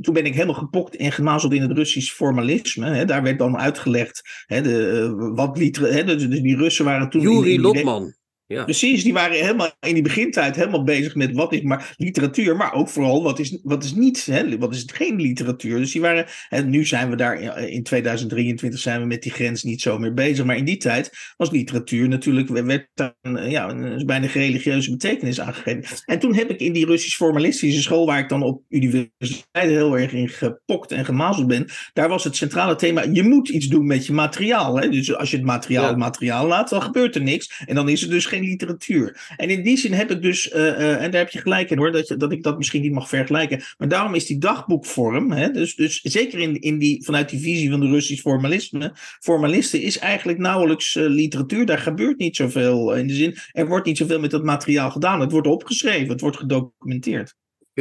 [0.00, 2.90] Toen ben ik helemaal gepokt en gemazeld in het Russisch formalisme.
[2.90, 3.04] Hè.
[3.04, 7.20] Daar werd dan uitgelegd hè, de, wat liter, hè, dus die Russen waren toen.
[7.20, 8.14] Juri Lotman.
[8.48, 8.64] Ja.
[8.64, 12.74] Precies, die waren helemaal in die begintijd helemaal bezig met wat is maar literatuur, maar
[12.74, 15.78] ook vooral wat is, wat is niet, hè, wat is geen literatuur.
[15.78, 19.62] Dus die waren, en nu zijn we daar in 2023 zijn we met die grens
[19.62, 23.68] niet zo meer bezig, maar in die tijd was literatuur natuurlijk, werd daar een, ja,
[23.68, 25.84] een bijna religieuze betekenis aangegeven.
[26.04, 30.12] En toen heb ik in die Russisch-formalistische school, waar ik dan op universiteit heel erg
[30.12, 34.06] in gepokt en gemazeld ben, daar was het centrale thema, je moet iets doen met
[34.06, 34.78] je materiaal.
[34.80, 34.88] Hè?
[34.88, 35.96] Dus als je het materiaal ja.
[35.96, 37.62] materiaal laat, dan gebeurt er niks.
[37.66, 39.34] En dan is er dus geen literatuur.
[39.36, 41.78] En in die zin heb ik dus, uh, uh, en daar heb je gelijk in
[41.78, 43.62] hoor, dat, je, dat ik dat misschien niet mag vergelijken.
[43.78, 47.70] Maar daarom is die dagboekvorm, hè, dus, dus zeker in, in die, vanuit die visie
[47.70, 51.66] van de Russisch formalisme, formalisten, is eigenlijk nauwelijks uh, literatuur.
[51.66, 55.20] Daar gebeurt niet zoveel in de zin, er wordt niet zoveel met dat materiaal gedaan.
[55.20, 57.34] Het wordt opgeschreven, het wordt gedocumenteerd.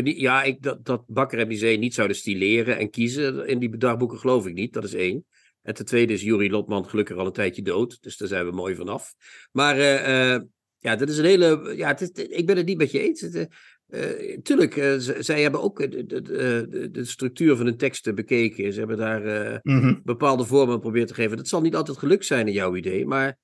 [0.04, 4.20] Ja, ik, dat, dat Bakker en Bizet niet zouden stileren en kiezen in die dagboeken
[4.20, 4.74] geloof ik niet.
[4.74, 5.26] Dat is één.
[5.66, 7.98] En ten tweede is Jurie Lotman gelukkig al een tijdje dood.
[8.02, 9.14] Dus daar zijn we mooi vanaf.
[9.52, 10.40] Maar uh,
[10.78, 11.74] ja, dat is een hele.
[11.76, 13.24] Ja, het is, ik ben het niet met je eens.
[13.24, 14.74] Uh, tuurlijk,
[15.20, 18.74] zij hebben ook de, de, de, structuur van hun teksten bekeken.
[18.74, 21.38] Ze hebben daar mm bepaalde vormen geprobeerd te geven.
[21.38, 23.38] Dat zal niet altijd gelukt zijn in jouw idee, maar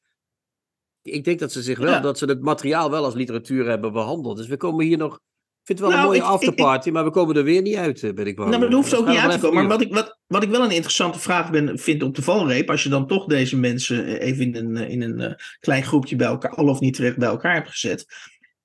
[1.02, 4.38] ik denk dat ze zich wel, dat ze het materiaal wel als literatuur hebben behandeld.
[4.38, 5.20] Dus we komen hier nog
[5.64, 8.14] vind het wel een nou, mooie afterparty, maar we komen er weer niet uit, eh,
[8.14, 8.50] ben ik bang.
[8.50, 9.56] Nou, maar dat hoeft ook niet uit te komen.
[9.56, 12.70] Maar wat ik, wat, wat ik wel een interessante vraag ben, vind op de valreep,
[12.70, 16.16] als je dan toch deze mensen eh, even in een, eh, in een klein groepje
[16.16, 18.06] bij elkaar, al of niet terecht bij elkaar hebt gezet,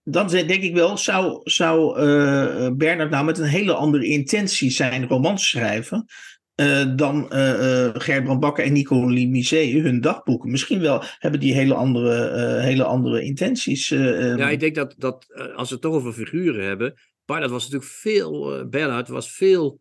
[0.02, 5.08] dan denk ik wel, zou, zou uh, Bernard nou met een hele andere intentie zijn
[5.08, 6.06] romans schrijven,
[6.56, 10.50] uh, dan uh, Gerbrand Bakker en Nicolie Misé hun dagboeken.
[10.50, 13.90] Misschien wel hebben die hele andere, hele andere intenties.
[13.90, 14.36] Ehm.
[14.36, 16.94] ja, ik denk dat, dat als we het toch over figuren hebben.
[17.24, 19.80] Bernard was natuurlijk veel, Bernard was veel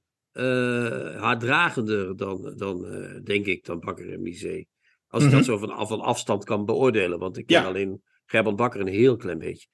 [1.18, 2.86] haardragender dan, dan
[3.24, 4.66] denk ik, dan Bakker en Misé.
[5.08, 5.50] Als ik dat mhm.
[5.50, 7.20] zo van, van afstand kan beoordelen.
[7.20, 9.68] Want ik ken alleen Gerbrand Bakker een heel klein beetje.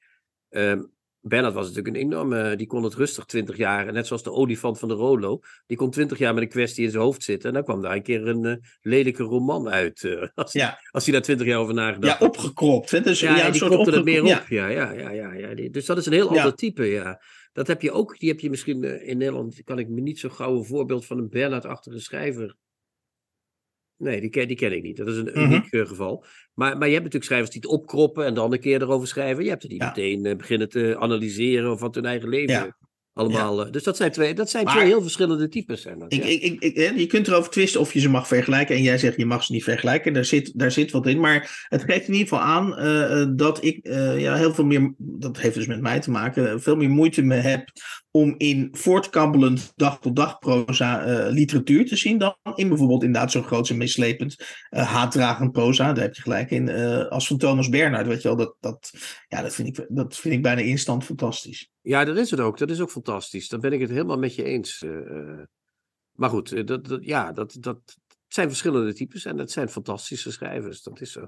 [0.50, 4.32] Um, Bernard was natuurlijk een enorme, die kon het rustig 20 jaar, net zoals de
[4.32, 7.50] olifant van de Rolo, die kon 20 jaar met een kwestie in zijn hoofd zitten
[7.50, 10.80] en dan kwam daar een keer een uh, lelijke roman uit, uh, als, ja.
[10.92, 12.92] als hij daar 20 jaar over nagedacht Ja, opgekropt.
[12.92, 13.02] Hè?
[13.02, 14.46] Dus, ja, ja, die kropte het meer op.
[14.48, 17.22] Ja, ja, ja, ja, ja, Dus dat is een heel ander type, ja.
[17.54, 20.20] Dat heb je ook, die heb je misschien uh, in Nederland, kan ik me niet
[20.20, 22.56] zo gauw een voorbeeld van een Bernard-achtige schrijver
[24.02, 24.98] Nee, die ken, die ken ik niet.
[24.98, 25.40] Dat is een mhm.
[25.40, 26.26] uniek eh, geval.
[26.54, 29.44] Maar, maar je hebt natuurlijk schrijvers die het opkroppen en dan een keer erover schrijven.
[29.44, 32.76] Je hebt er die meteen uh, beginnen te analyseren of wat hun eigen leven
[33.14, 33.66] allemaal.
[33.66, 35.82] Eh, dus dat zijn twee, dat zijn twee heel verschillende types.
[35.82, 38.76] Zijn dat, ik, ik, ik, je kunt erover twisten of je ze mag vergelijken.
[38.76, 40.14] En jij zegt je mag ze niet vergelijken.
[40.14, 41.20] Daar zit, daar zit wat in.
[41.20, 43.80] Maar het geeft in ieder geval aan dat ik
[44.18, 44.94] ja, heel veel meer.
[44.98, 46.62] Dat heeft dus met mij te maken.
[46.62, 47.70] Veel meer moeite me heb
[48.12, 53.70] om in voortkabbelend dag-tot-dag proza uh, literatuur te zien dan in bijvoorbeeld inderdaad zo'n groot
[53.70, 54.36] en meeslepend
[54.70, 55.94] uh, haatdragend proza.
[55.94, 56.68] Daar heb je gelijk in.
[56.68, 58.92] Uh, als van Thomas Bernhard, weet je wel, dat, dat,
[59.28, 61.70] ja, dat, vind ik, dat vind ik bijna instant fantastisch.
[61.82, 62.58] Ja, dat is het ook.
[62.58, 63.48] Dat is ook fantastisch.
[63.48, 64.86] Dan ben ik het helemaal met je eens.
[66.12, 67.80] maar goed, dat, dat, ja, dat, dat
[68.28, 70.84] zijn verschillende types en het zijn fantastische schrijvers.
[70.84, 71.28] Dat is zo.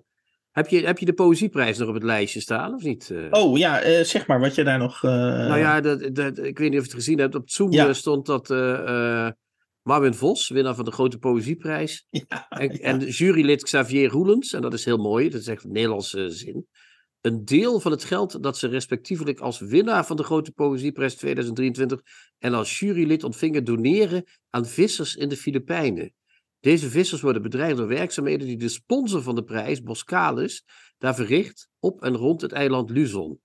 [0.53, 3.09] Heb je, heb je de poëzieprijs nog op het lijstje staan, of niet?
[3.09, 3.27] Eh?
[3.29, 5.03] Oh ja, uh, zeg maar wat je daar nog.
[5.03, 5.11] Uh...
[5.11, 7.35] Nou ja, dat, dat, ik weet niet of je het gezien hebt.
[7.35, 8.49] Op Zoom stond dat
[9.83, 12.07] Marvin Vos, winnaar van de Grote Poëzieprijs.
[12.09, 12.79] Ja, en, ja.
[12.79, 16.67] en jurylid Xavier Roelens, en dat is heel mooi, dat is echt een Nederlandse zin.
[17.21, 22.01] Een deel van het geld dat ze respectievelijk als winnaar van de Grote Poëzieprijs 2023
[22.39, 26.13] en als jurylid ontvingen doneren aan vissers in de Filipijnen.
[26.63, 30.65] Deze vissers worden bedreigd door werkzaamheden die de sponsor van de prijs, Boscalis,
[30.97, 33.39] daar verricht op en rond het eiland Luzon.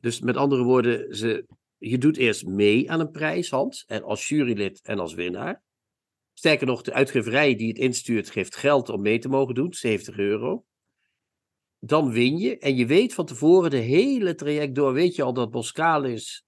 [0.00, 1.46] Dus met andere woorden, ze,
[1.78, 5.62] je doet eerst mee aan een prijs, Hans, en als jurylid en als winnaar.
[6.32, 10.18] Sterker nog, de uitgeverij die het instuurt geeft geld om mee te mogen doen, 70
[10.18, 10.64] euro.
[11.78, 15.32] Dan win je en je weet van tevoren de hele traject door, weet je al
[15.32, 16.44] dat Boscalis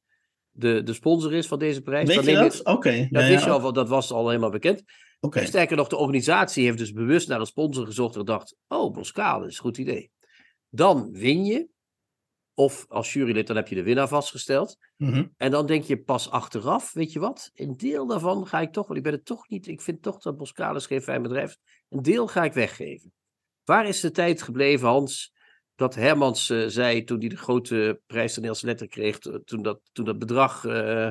[0.50, 2.08] de, de sponsor is van deze prijs.
[2.08, 2.64] Weet je dat?
[2.64, 3.06] Oké.
[3.10, 4.82] Dat wist je al, dat was al helemaal bekend.
[5.24, 5.46] Okay.
[5.46, 9.40] Sterker nog, de organisatie heeft dus bewust naar een sponsor gezocht en gedacht: oh, Boscaal,
[9.40, 10.10] dat is een goed idee.
[10.68, 11.68] Dan win je.
[12.54, 14.76] Of als jurylid, dan heb je de winnaar vastgesteld.
[14.96, 15.26] Mhm.
[15.36, 17.50] En dan denk je pas achteraf, weet je wat?
[17.54, 20.18] Een deel daarvan ga ik toch, want ik ben het toch niet, ik vind toch
[20.18, 21.56] dat Boscalis geen fijn bedrijf
[21.88, 23.12] Een deel ga ik weggeven.
[23.64, 25.32] Waar is de tijd gebleven, Hans,
[25.74, 30.18] dat Hermans uh, zei toen hij de grote prijs letter kreeg, toen dat, toen dat
[30.18, 31.10] bedrag uh,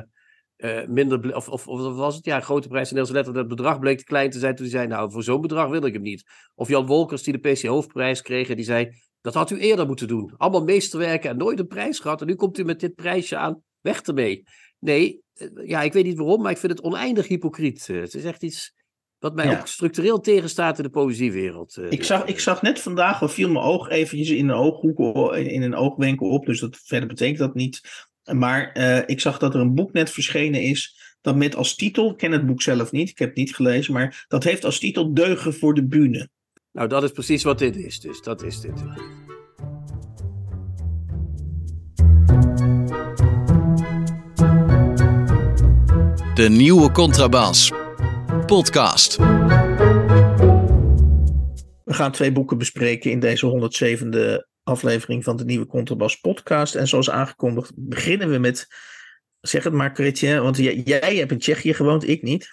[0.64, 3.78] uh, minder, of, of, of, was het ja, grote prijs in Nederlandse letter, dat bedrag
[3.78, 4.54] bleek te klein te zijn.
[4.54, 6.24] Toen hij zei, nou, voor zo'n bedrag wil ik hem niet.
[6.54, 8.88] Of Jan Wolkers, die de PC Hoofdprijs kreeg, en die zei,
[9.20, 10.34] dat had u eerder moeten doen.
[10.36, 12.20] Allemaal meesterwerken en nooit een prijs gehad.
[12.20, 14.42] En nu komt u met dit prijsje aan, weg ermee.
[14.78, 17.88] Nee, eh, ja, ik weet niet waarom, maar ik vind het oneindig hypocriet.
[17.88, 18.74] Eh, het is echt iets
[19.18, 21.78] wat mij ook structureel tegenstaat in de poëziewereld.
[21.88, 24.98] Ik zag, ik zag net vandaag, wat viel mijn oog eventjes in een ooghoek,
[25.34, 27.80] in een oogwenkel op, dus dat verder betekent dat niet.
[28.30, 31.00] Maar uh, ik zag dat er een boek net verschenen is.
[31.20, 33.92] Dat met als titel, ik ken het boek zelf niet, ik heb het niet gelezen,
[33.92, 36.28] maar dat heeft als titel Deugen voor de Bühne.
[36.72, 38.82] Nou, dat is precies wat dit is, dus dat is dit.
[46.34, 47.72] De nieuwe Contrabas.
[48.46, 49.16] Podcast.
[51.84, 53.70] We gaan twee boeken bespreken in deze
[54.46, 56.74] 107e aflevering van de nieuwe Contrabas podcast.
[56.74, 58.66] En zoals aangekondigd beginnen we met,
[59.40, 62.48] zeg het maar Chrétien, want jij, jij hebt in Tsjechië gewoond, ik niet.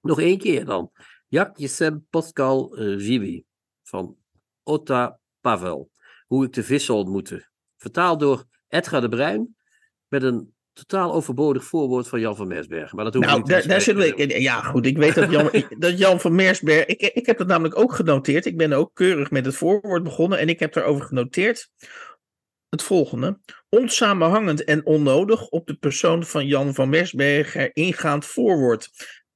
[0.00, 0.90] Nog één keer dan.
[1.28, 3.42] Jak Jesem Pascal eh,
[3.82, 4.16] van
[4.62, 5.90] Otta Pavel.
[6.26, 7.50] Hoe ik de vissen ontmoette.
[7.76, 9.56] Vertaald door Edgar de Bruin
[10.08, 12.96] met een totaal overbodig voorwoord van Jan van Mersbergen.
[12.96, 14.40] Maar dat hoeft Nou, niet daar, daar zullen we.
[14.40, 14.86] Ja, goed.
[14.86, 16.86] Ik weet dat Jan, dat Jan van Meersberg.
[16.86, 18.46] Ik, ik heb dat namelijk ook genoteerd.
[18.46, 20.38] Ik ben ook keurig met het voorwoord begonnen.
[20.38, 21.70] En ik heb daarover genoteerd.
[22.68, 23.38] Het volgende.
[23.68, 28.90] Onsamenhangend en onnodig op de persoon van Jan van Meersberger ingaand voorwoord.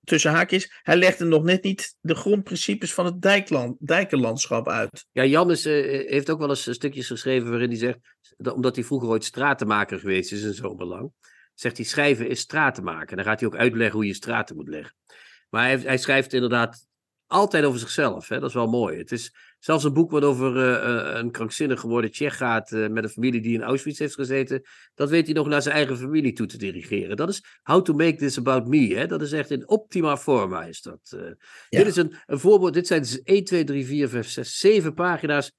[0.07, 0.81] Tussen haakjes.
[0.83, 5.07] Hij legde nog net niet de grondprincipes van het dijkland, dijkenlandschap uit.
[5.13, 7.99] Ja, Jan is, eh, heeft ook wel eens stukjes geschreven waarin hij zegt,
[8.37, 11.13] dat, omdat hij vroeger ooit stratenmaker geweest is in zo'n belang,
[11.55, 13.09] zegt hij schrijven is straten maken.
[13.09, 14.95] En dan gaat hij ook uitleggen hoe je straten moet leggen.
[15.49, 16.87] Maar hij, hij schrijft inderdaad
[17.27, 18.29] altijd over zichzelf.
[18.29, 18.41] Hè?
[18.41, 18.99] Dat is wel mooi.
[18.99, 22.89] Het is zelfs een boek wat over eh, eh, een krankzinnig geworden Tsjech gaat eh,
[22.89, 24.63] met een familie die in Auschwitz heeft gezeten.
[24.95, 27.17] Dat weet hij nog naar zijn eigen familie toe te dirigeren.
[27.17, 28.95] Dat is How to Make This About Me.
[28.95, 29.07] Hè?
[29.07, 31.17] Dat is echt in optima forma is dat.
[31.69, 31.79] Ja.
[31.79, 32.75] Dit is een, een voorbeeld.
[32.75, 35.53] Dit zijn 1, 2, 3, 4, 5, 6, 7 pagina's.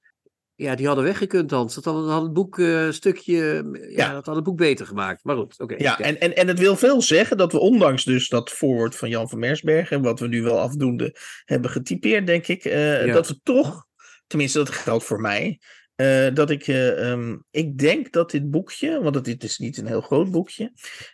[0.58, 1.74] Ja, die hadden weggekund, Hans.
[1.74, 3.34] Dat had, had het boek eh, een stukje.
[3.72, 4.12] Ja, Ja.
[4.12, 5.24] dat had het boek beter gemaakt.
[5.24, 5.74] Maar goed, oké.
[5.78, 9.08] Ja, en, en, en het wil veel zeggen dat we ondanks dus dat voorwoord van
[9.08, 13.12] Jan van Mersbergen, wat we nu wel afdoende hebben getypeerd, denk ik, eh, Ja.
[13.12, 13.86] dat we toch,
[14.26, 15.60] tenminste dat geldt voor mij,
[15.94, 19.76] eh, dat ik, eh, ehm, ik denk dat dit boekje, want het, dit is niet
[19.76, 20.72] een heel groot boekje,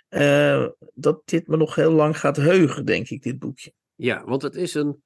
[0.09, 3.73] eh, dat dit me nog heel lang gaat heugen, denk ik, dit boekje.
[3.95, 5.03] Ja, want het is een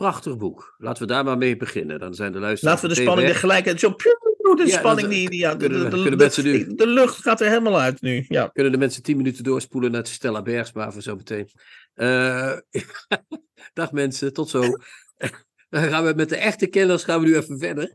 [0.00, 0.74] prachtig boek.
[0.78, 1.98] Laten we daar maar mee beginnen.
[1.98, 2.82] Dan zijn de luisteraars.
[2.82, 3.40] Laten we de spanning weg.
[3.40, 6.18] gelijk uit, zo, de Ja, spanning dat- die, die ja, de, kunnen- de, de, kunnen
[6.18, 8.46] mensen nu- de lucht gaat er helemaal uit nu, ja.
[8.46, 11.48] Kunnen de mensen 10 minuten doorspoelen naar Stella Bergsma voor zo meteen.
[11.94, 12.56] Eh,
[13.72, 14.60] dag mensen, tot zo.
[15.70, 17.94] Dan gaan we met de echte kenners gaan we nu even verder.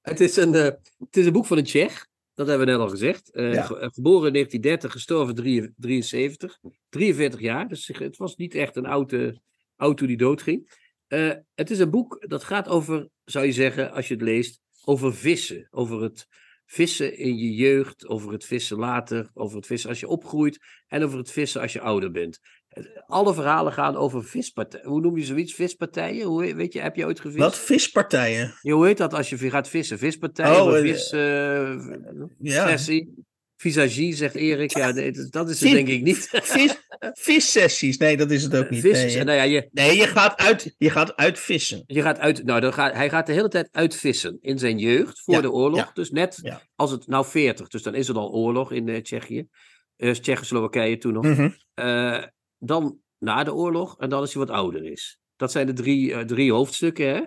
[0.00, 0.62] Het is een, eh,
[0.98, 2.06] het is een boek van een Tsjech.
[2.34, 3.30] Dat hebben we net al gezegd.
[3.30, 3.68] Eh, Ja.
[3.68, 5.34] eh, geboren in 1930, gestorven
[5.76, 6.58] 73.
[6.88, 7.68] 43 jaar.
[7.68, 9.40] Dus het was niet echt een oude
[9.76, 10.80] auto die doodging.
[11.12, 14.60] Eh, het is een boek dat gaat over, zou je zeggen, als je het leest,
[14.84, 15.68] over vissen.
[15.70, 16.26] Over het
[16.66, 21.02] vissen in je jeugd, over het vissen later, over het vissen als je opgroeit en
[21.04, 22.38] over het vissen als je ouder bent.
[22.68, 24.86] Eh, Alle verhalen gaan over vispartijen.
[24.86, 25.54] Hoe noem je zoiets?
[25.54, 26.26] Vispartijen?
[26.26, 27.42] Hoe, weet je, heb je ooit gevist?
[27.42, 28.54] Wat vispartijen?
[28.60, 29.98] Ja, hoe heet dat als je gaat vissen?
[29.98, 30.60] Vispartijen?
[30.60, 31.10] Oh, of eh, vis,
[32.38, 32.66] Ja.
[32.68, 33.14] sessie?
[33.62, 34.76] Visagie, zegt Erik.
[34.76, 36.28] Ja, nee, dat- is het Vis- denk ik niet.
[36.32, 36.74] Vis,
[37.12, 38.80] vissessies, nee, dat is het ook niet.
[38.80, 41.82] Vissen, nee, nou ja, je, Nee, je gaat uit, je gaat uit vissen.
[41.86, 45.20] Je gaat uit, nou, dan gaat, hij gaat de hele tijd uitvissen in zijn jeugd
[45.20, 45.78] voor Ja, de oorlog.
[45.78, 46.62] ja, Dus net ja.
[46.74, 49.46] als het, nou 40, dus dan is er al oorlog in eh, Tsjechië.
[49.96, 51.24] Eh Tsjechoslowakije toen nog.
[51.24, 51.50] Mhm.
[51.74, 52.22] Eh,
[52.58, 55.18] dan na de oorlog en dan als hij wat ouder is.
[55.36, 57.20] Dat zijn de drie, drie hoofdstukken, hè?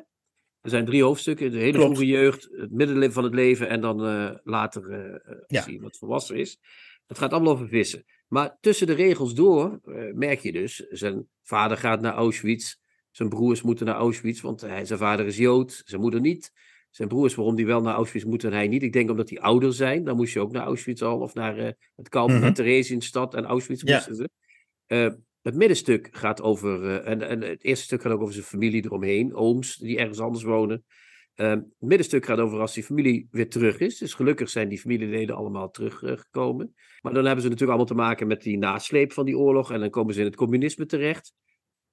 [0.65, 1.51] Er zijn drie hoofdstukken.
[1.51, 1.85] De hele Klopt.
[1.85, 4.81] vroege jeugd, het middenleven van het leven en dan eh, later
[5.47, 5.79] als Ja.
[5.79, 6.59] wat volwassen is.
[7.07, 8.03] Het gaat allemaal over vissen.
[8.27, 9.79] Maar tussen de regels door
[10.13, 12.75] merk je dus, zijn vader gaat naar Auschwitz.
[13.11, 16.51] Zijn broers moeten naar Auschwitz, want hij, zijn vader is Jood, zijn moeder niet.
[16.89, 18.83] Zijn broers, waarom die wel naar Auschwitz moeten en hij niet.
[18.83, 20.03] Ik denk omdat die ouder zijn.
[20.03, 21.57] Dan moest je ook naar Auschwitz al, of naar
[21.95, 22.39] het kamp, Mhm.
[22.39, 23.93] naar Theresienstad en Auschwitz Ja.
[23.95, 24.29] moesten ze.
[25.45, 29.35] Het middenstuk gaat over, eh, en, het eerste stuk gaat ook over zijn familie eromheen,
[29.35, 30.83] ooms die ergens anders wonen.
[31.35, 33.97] Eh, het middenstuk gaat over als die familie weer terug is.
[33.97, 36.73] Dus gelukkig zijn die familieleden allemaal teruggekomen.
[37.01, 39.71] maar dan hebben ze natuurlijk allemaal te maken met die nasleep van die oorlog.
[39.71, 41.33] En dan komen ze in het communisme terecht.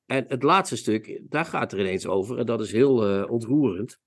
[0.07, 2.39] En het laatste stuk, daar gaat er ineens over.
[2.39, 3.99] En dat is heel eh, ontroerend.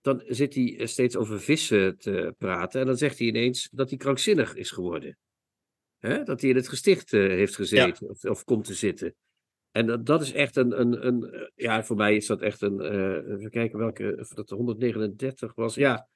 [0.00, 2.80] Dan zit hij eh, steeds over vissen te praten.
[2.80, 5.18] En dan zegt hij ineens dat hij krankzinnig is geworden.
[6.06, 6.22] Hè?
[6.22, 8.08] Dat hij in het gesticht eh, heeft gezeten.
[8.08, 9.14] Of, of komt te zitten.
[9.70, 11.22] En dat, dat is echt een, een, een.
[11.30, 12.80] eh, Ja, voor mij is dat echt een.
[12.80, 14.16] eh, even kijken welke.
[14.20, 15.74] Of dat 139 was.
[15.74, 16.08] Ja.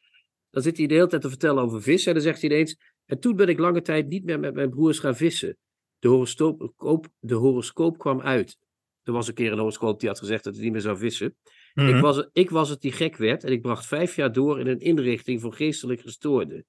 [0.50, 2.08] Dan zit hij de hele tijd te vertellen over vissen.
[2.08, 2.76] En dan zegt hij ineens.
[3.04, 5.56] En toen ben ik lange tijd niet meer met mijn broers gaan vissen.
[5.98, 8.58] De horoscoop, de horoscoop kwam uit.
[9.02, 11.36] Er was een keer een horoscoop die had gezegd dat hij niet meer zou vissen.
[11.74, 11.94] Mhm.
[11.96, 14.66] Ik, was, ik was het die gek werd en ik bracht vijf jaar door in
[14.66, 16.64] een inrichting voor geestelijk gestoorden.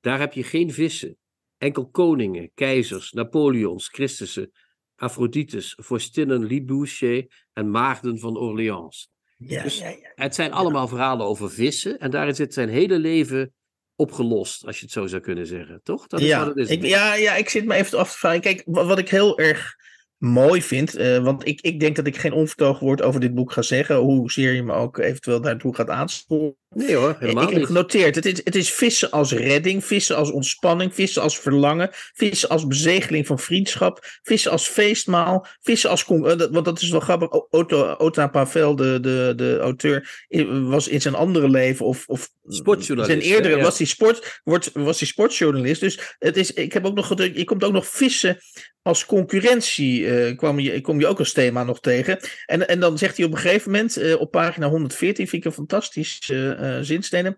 [0.00, 1.16] Daar heb je geen vissen.
[1.62, 4.50] Enkel koningen, keizers, Napoleons, Christussen,
[4.96, 9.10] Afrodites, vorstinnen Libouché en maagden van Orléans.
[9.36, 10.12] Ja, Dus- ja, ja.
[10.14, 13.54] Het zijn allemaal verhalen over vissen en daarin zit zijn hele leven
[13.96, 15.80] opgelost, als je het zo zou kunnen zeggen.
[15.82, 16.06] Toch?
[16.06, 16.68] Dat is ja, wat het is.
[16.76, 18.40] ik, ja, ja, ik zit me even af te vragen.
[18.40, 19.74] Kijk, wa- wat ik heel erg
[20.22, 23.52] mooi vind, eh, want ik, ik denk dat ik geen onvertogen woord over dit boek
[23.52, 26.56] ga zeggen, hoezeer je me ook eventueel daartoe gaat aansporen.
[26.74, 30.30] Nee hoor, helemaal ik heb genoteerd, het is, het is vissen als redding, vissen als
[30.30, 36.04] ontspanning, vissen als verlangen, vissen als bezegeling van vriendschap, vissen als feestmaal, vissen als...
[36.06, 40.26] eh, dat- Want dat is wel grappig, Otto, Ota Pavel, de, de, de auteur,
[40.68, 42.04] was in zijn andere leven of...
[42.06, 43.62] of Sportjournalist, Zijn eerdere ja.
[43.62, 45.80] was hij sport, wordt, was hij sportjournalist.
[45.80, 48.38] Dus het is, ik heb ook nog je komt ook nog vissen
[48.82, 52.18] als concurrentie, eh, kwam je, kom je ook als thema nog tegen.
[52.46, 55.50] En, en dan zegt hij op een gegeven moment, eh, op pagina 114, vind ik
[55.50, 57.36] een fantastisch eh eh, zinsnede.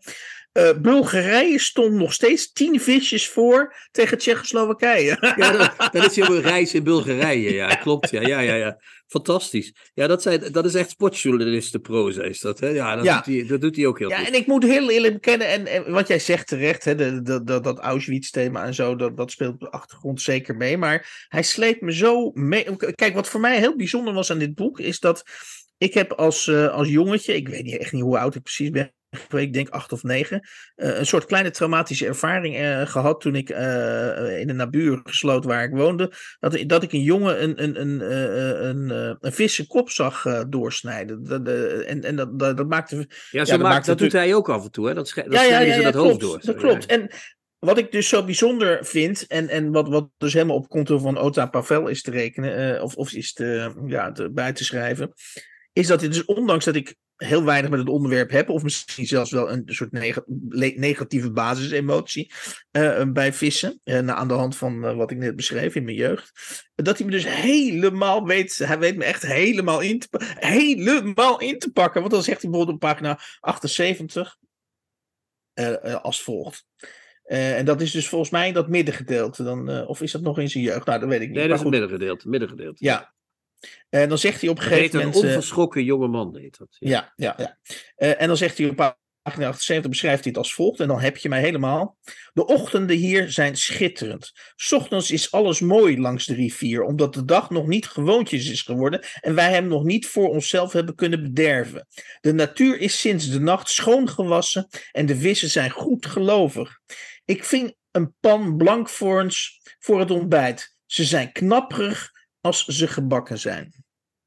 [0.55, 5.17] Eh, Bulgarije stond nog steeds tien visjes voor tegen Tsjechoslowakije.
[5.37, 7.53] Ja, dat, dat is jouw reis in Bulgarije.
[7.53, 8.11] Ja, klopt.
[8.11, 8.81] Ja, ja, ja, ja.
[9.07, 9.73] Fantastisch.
[9.95, 12.61] Ja, dat, zijn, dat is echt sportjournalistenproza, is dat.
[12.61, 12.69] Hè?
[12.69, 13.17] Ja, dat, Ja.
[13.17, 14.27] Doet hij, dat doet hij ook heel Ja, goed.
[14.27, 17.45] en ik moet heel eerlijk bekennen, en, en wat jij zegt terecht, hè, de, de,
[17.45, 20.77] de- dat Auschwitz-thema en zo, dat, dat speelt op de achtergrond zeker mee.
[20.77, 22.77] Maar hij sleept me zo mee.
[22.95, 25.23] Kijk, wat voor mij heel bijzonder was aan dit boek, is dat
[25.79, 28.71] ik heb als, eh, als jongetje, ik weet niet, echt niet hoe oud ik precies
[28.71, 28.93] ben,
[29.31, 33.51] ik denk acht of negen, eh, een soort kleine traumatische ervaring eh, gehad toen ik
[33.51, 37.63] eh, in een nabuur gesloten waar ik woonde, dat, ik- dat ik een jongen een,
[37.63, 38.01] een, een,
[38.91, 41.25] een, een kop zag doorsnijden.
[41.25, 44.49] Dat, eh, en en dat, dat, dat maakte Ja, dat maakt, dat doet hij ook
[44.49, 44.89] af en toe.
[44.89, 44.95] Hè?
[44.95, 46.41] Dat, dat ze dat hoofd door.
[46.43, 46.87] Dat klopt.
[46.87, 47.11] En
[47.59, 51.19] wat ik dus zo bijzonder vind, en, en wat, wat dus helemaal op konto van
[51.19, 55.13] Ota Pavel is te rekenen, of, of is te, ja, te, bij te schrijven,
[55.73, 59.07] is dat het dus ondanks dat ik heel weinig met het onderwerp heb, of misschien
[59.07, 60.23] zelfs wel een soort neg-
[60.77, 62.33] negatieve basisemotie
[62.71, 65.85] eh, bij vissen, eh, na- aan de hand van eh, wat ik net beschreef in
[65.85, 66.33] mijn jeugd,
[66.75, 71.59] dat hij me dus helemaal weet, hij weet me echt helemaal in te, helemaal in
[71.59, 72.01] te pakken.
[72.01, 74.37] Want dan zegt hij bijvoorbeeld op pagina 78,
[75.53, 76.67] eh, eh, als volgt.
[77.25, 79.43] Eh, en dat is dus volgens mij dat middengedeelte.
[79.43, 80.87] Dan, eh, of is dat nog in zijn jeugd?
[80.87, 81.37] Nou, dat weet ik niet.
[81.37, 82.29] Nee, dat is het middengedeelte.
[82.29, 82.85] middengedeelte.
[82.85, 83.15] Ja.
[83.89, 85.25] En dan zegt hij op een gegeven een moment.
[85.25, 86.77] eh, onverschrokken jonge man, heet dat.
[86.79, 87.59] ja, ja, ja.
[87.97, 90.81] Eh, en dan zegt hij op pagina 78, beschrijft hij het als volgt.
[90.81, 91.97] En dan heb je mij helemaal.
[92.33, 94.33] De ochtenden hier zijn schitterend.
[94.57, 98.63] 's Ochtends is alles mooi langs de rivier, omdat de dag nog niet gewoontjes is
[98.63, 101.87] geworden en wij hem nog niet voor onszelf hebben kunnen bederven.
[102.21, 106.79] De natuur is sinds de nacht schoongewassen en de vissen zijn goed gelovig.
[107.25, 110.77] Ik ving een pan blankvoorns voor het ontbijt.
[110.87, 112.13] Ze zijn knapperig
[112.45, 113.73] als ze gebakken zijn.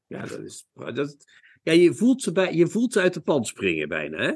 [0.06, 1.16] Ja, dat is, dat,
[1.62, 4.32] ja je, voelt ze bij, je voelt ze uit de pan springen bijna, hè?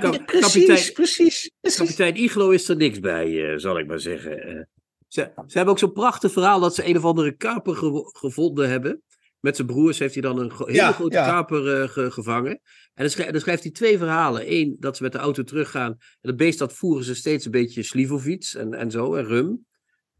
[0.00, 1.78] Kap- Ja, precies, kapitein- precies, precies.
[1.78, 4.42] Kapitein Iglo is er niks bij, eh, zal ik maar zeggen.
[4.42, 4.62] Eh,
[5.08, 8.68] ze, ze hebben ook zo'n prachtig verhaal dat ze een of andere kaper gevo- gevonden
[8.68, 9.02] hebben.
[9.40, 11.26] Met zijn broers heeft hij dan een hele Ja, grote ja.
[11.26, 12.60] kaper eh, ge- gevangen.
[12.94, 14.52] En dan schrijft hij twee verhalen.
[14.52, 15.90] Eén, dat ze met de auto teruggaan.
[15.90, 19.66] En dat beest dat voeren ze steeds een beetje Slivovits en, en zo, en rum.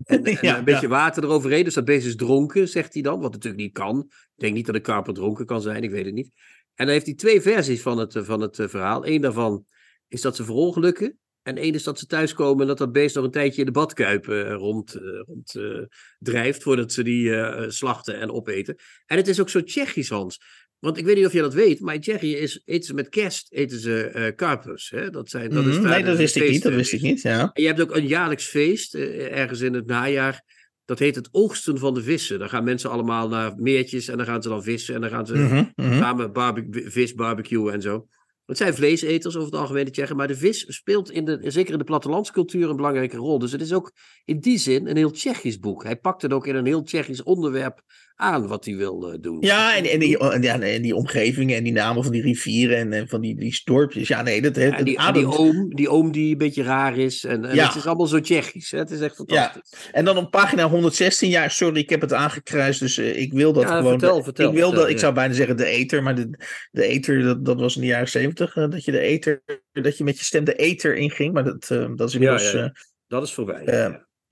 [0.04, 0.88] En, en Ja, een beetje ja.
[0.88, 1.64] water eroverheen.
[1.64, 3.20] Dus dat beest is dronken, zegt hij dan.
[3.20, 3.98] Wat natuurlijk niet kan.
[4.08, 6.30] Ik denk niet dat een kaper dronken kan zijn, ik weet het niet.
[6.74, 9.06] En dan heeft hij twee versies van het, eh, van het eh, verhaal.
[9.06, 9.66] Eén daarvan
[10.08, 11.16] is dat ze verongelukken.
[11.42, 13.72] En één is dat ze thuiskomen en dat dat beest nog een tijdje in de
[13.72, 15.82] badkuip rond, eh, rond eh,
[16.18, 16.62] drijft.
[16.62, 18.76] Voordat ze die slachten en opeten.
[19.06, 20.40] En het is ook zo Tsjechisch, Hans.
[20.82, 23.08] Want ik weet niet of je dat weet, maar in Tsjechië is, eten ze met
[23.08, 24.90] kerst eten ze eh karpers.
[24.90, 25.10] Hè?
[25.10, 26.62] Dat zijn, dat is Mhm, nee, dat wist ik niet.
[26.62, 27.50] Dat feest, wist eh, ik niet, ja.
[27.52, 30.42] en je hebt ook een jaarlijks feest, eh, ergens in het najaar.
[30.84, 32.38] Dat heet het oogsten van de vissen.
[32.38, 34.94] Dan gaan mensen allemaal naar meertjes en dan gaan ze dan vissen.
[34.94, 35.98] En dan gaan ze Mhm, mhm.
[35.98, 38.06] samen barbe- vis barbecuen en zo.
[38.46, 40.16] Het zijn vleeseters over het algemeen, de Tsjechen.
[40.16, 43.38] Maar de vis speelt in de, zeker in de plattelandscultuur een belangrijke rol.
[43.38, 43.92] Dus het is ook
[44.24, 45.82] in die zin een heel Tsjechisch boek.
[45.84, 47.82] Hij pakt het ook in een heel Tsjechisch onderwerp
[48.16, 49.36] aan wat hij wil doen.
[49.40, 52.92] Ja, en, en, die, ja, en die omgevingen en die namen van die rivieren en,
[52.92, 54.08] en van die, die dorpjes.
[54.08, 57.24] Ja, nee, dat heeft die, die oom, die oom die een beetje raar is.
[57.24, 57.66] En, en Ja.
[57.66, 58.70] het is allemaal zo Tsjechisch.
[58.70, 58.78] Hè?
[58.78, 59.88] Het is echt fantastisch.
[59.92, 63.52] En dan op pagina 116, ja, sorry, ik heb het aangekruist, dus eh, ik wil
[63.52, 63.98] dat Ja, gewoon.
[63.98, 65.00] vertel, vertel, ik wil vertel, dat, ik ja.
[65.00, 66.38] zou bijna zeggen de eter, maar de,
[66.70, 69.98] de eter, dat, dat was in de jaren 70, eh, dat je de eter, dat
[69.98, 72.52] je met je stem de eter inging, maar dat, eh, dat is inmiddels.
[72.52, 72.72] Ja, ja.
[73.06, 73.64] Dat is voorbij.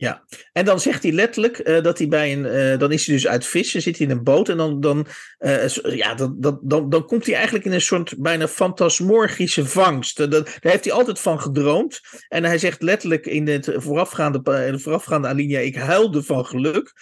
[0.00, 0.24] Ja.
[0.52, 2.46] En dan zegt hij letterlijk eh, dat hij bij een.
[2.46, 4.48] eh, dan is hij dus uit vissen, zit hij in een boot.
[4.48, 5.06] En dan, dan,
[5.38, 10.16] eh, ja, dan, dan, dan, dan komt hij eigenlijk in een soort bijna fantasmorgische vangst.
[10.16, 12.00] Dat, daar heeft hij altijd van gedroomd.
[12.28, 16.92] En hij zegt letterlijk in het voorafgaande, in de voorafgaande alinea: Ik huilde van geluk.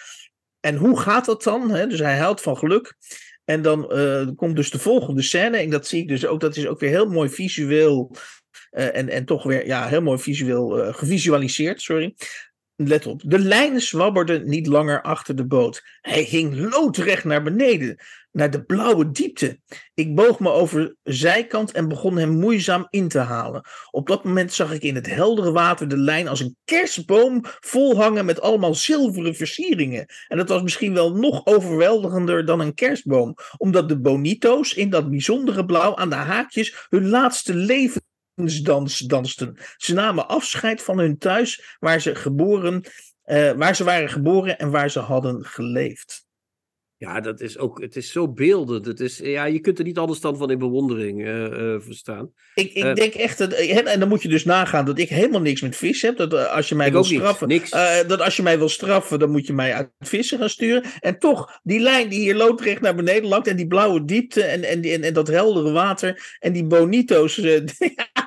[0.59, 1.71] En hoe gaat dat dan?
[1.71, 1.87] Hè?
[1.87, 2.95] Dus hij huilt van geluk.
[3.45, 3.87] En dan
[4.35, 5.57] komt dus de volgende scène.
[5.57, 6.39] En dat zie ik dus ook.
[6.39, 8.15] Dat is ook weer heel mooi visueel.
[8.69, 11.81] en, en toch weer ja, heel mooi visueel gevisualiseerd.
[11.81, 12.15] Sorry.
[12.81, 15.83] Let op, de lijnen zwabberden niet langer achter de boot.
[16.01, 17.97] Hij hing loodrecht naar beneden,
[18.31, 19.59] naar de blauwe diepte.
[19.93, 23.61] Ik boog me over zijkant en begon hem moeizaam in te halen.
[23.91, 28.25] Op dat moment zag ik in het heldere water de lijn als een kerstboom volhangen
[28.25, 30.05] met allemaal zilveren versieringen.
[30.27, 35.09] En dat was misschien wel nog overweldigender dan een kerstboom, omdat de bonito's in dat
[35.09, 38.01] bijzondere blauw aan de haakjes hun laatste leven
[38.47, 39.57] dans dansten.
[39.77, 42.83] Ze namen afscheid van hun thuis waar ze geboren,
[43.23, 46.27] eh, waar ze waren geboren en waar ze hadden geleefd.
[46.97, 48.85] Ja, dat is ook, het is zo beeldend.
[48.85, 52.31] Het is, ja, je kunt er niet anders dan van in bewondering eh, eh, verstaan.
[52.53, 55.61] Ik, ik denk echt dat, en dan moet je dus nagaan dat ik helemaal niks
[55.61, 56.17] met vis heb.
[56.17, 57.69] Dat als je mij wil straffen, niks.
[58.07, 60.83] dat als je mij wil straffen, dan moet je mij uit vissen gaan sturen.
[60.99, 64.63] En toch, die lijn die hier loodrecht naar beneden langt en die blauwe diepte en,
[64.63, 67.41] en, en, en dat heldere water en die bonito's.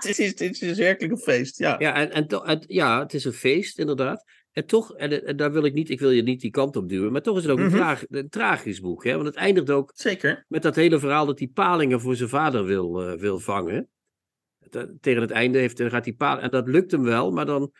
[0.04, 1.58] eh, het, is, het is werkelijk een feest.
[1.58, 4.24] Ja, Ja, en, en, to- en- ja, het is een feest, inderdaad.
[4.52, 6.88] En toch, en, en daar wil ik niet, ik wil je niet die kant op
[6.88, 7.76] duwen, maar toch is het ook een, Mhm.
[7.76, 9.04] traag- een tragisch boek.
[9.04, 9.12] Hè?
[9.14, 10.44] Want het eindigt ook zeker.
[10.48, 13.88] met dat hele verhaal dat hij palingen voor zijn vader wil, eh, wil vangen.
[14.70, 17.46] Dat- tegen het einde heeft, dan gaat hij palingen, en dat lukt hem wel, maar
[17.46, 17.72] dan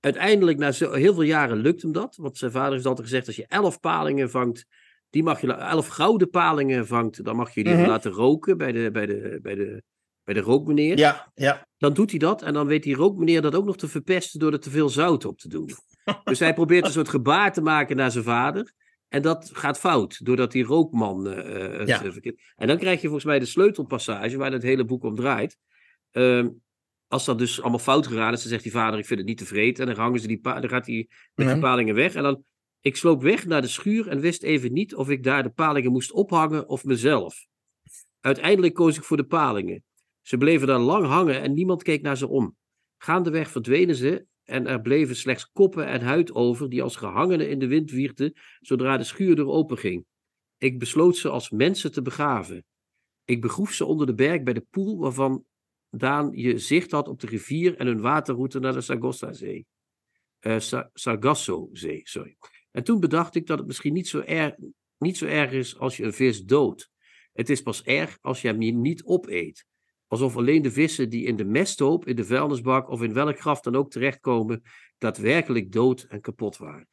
[0.00, 2.16] uiteindelijk, na zo, heel veel jaren, lukt hem dat.
[2.16, 4.64] Want zijn vader heeft altijd gezegd, als je elf palingen vangt,
[5.10, 7.86] die mag je, elf gouden palingen vangt, dan mag je die Mhm.
[7.86, 9.82] laten roken bij de, bij de, bij de,
[10.28, 10.98] bij de rookmeneer.
[10.98, 11.66] Ja, ja.
[11.76, 14.52] Dan doet hij dat en dan weet die rookmeneer dat ook nog te verpesten door
[14.52, 15.70] er te veel zout op te doen.
[16.24, 18.72] Dus hij probeert een soort gebaar te maken naar zijn vader.
[19.08, 22.04] En dat gaat fout, doordat die rookman het Ja.
[22.04, 22.40] eh, verkeerd...
[22.56, 25.56] En dan krijg je volgens mij de sleutelpassage waar het hele boek om draait.
[26.10, 26.48] Ehm,
[27.06, 29.38] als dat dus allemaal fout gegaan is, dan zegt die vader, ik vind het niet
[29.38, 29.80] tevreden.
[29.80, 31.52] En dan, hangen ze die dan gaat hij met Ja.
[31.52, 32.14] die palingen weg.
[32.14, 32.42] En dan,
[32.80, 35.92] ik sloop weg naar de schuur en wist even niet of ik daar de palingen
[35.92, 37.46] moest ophangen of mezelf.
[38.20, 39.82] Uiteindelijk koos ik voor de palingen.
[40.28, 42.56] Ze bleven daar lang hangen en niemand keek naar ze om.
[42.96, 47.58] Gaandeweg verdwenen ze en er bleven slechts koppen en huid over die als gehangenen in
[47.58, 50.04] de wind wierden zodra de schuurdeur openging.
[50.56, 52.64] Ik besloot ze als mensen te begraven.
[53.24, 55.44] Ik begroef ze onder de berg bij de poel waarvan
[55.90, 59.66] Daan je zicht had op de rivier en hun waterroute naar de Sargassozee.
[60.38, 62.36] Eh, Sa- Sargassozee, sorry.
[62.70, 64.54] En toen bedacht ik dat het misschien niet zo, erg,
[64.98, 66.90] niet zo erg is als je een vis doodt.
[67.32, 69.66] Het is pas erg als je hem niet opeet.
[70.08, 73.60] Alsof alleen de vissen die in de mesthoop, in de vuilnisbak of in welk graf
[73.60, 74.62] dan ook terechtkomen,
[74.98, 76.88] daadwerkelijk dood en kapot waren.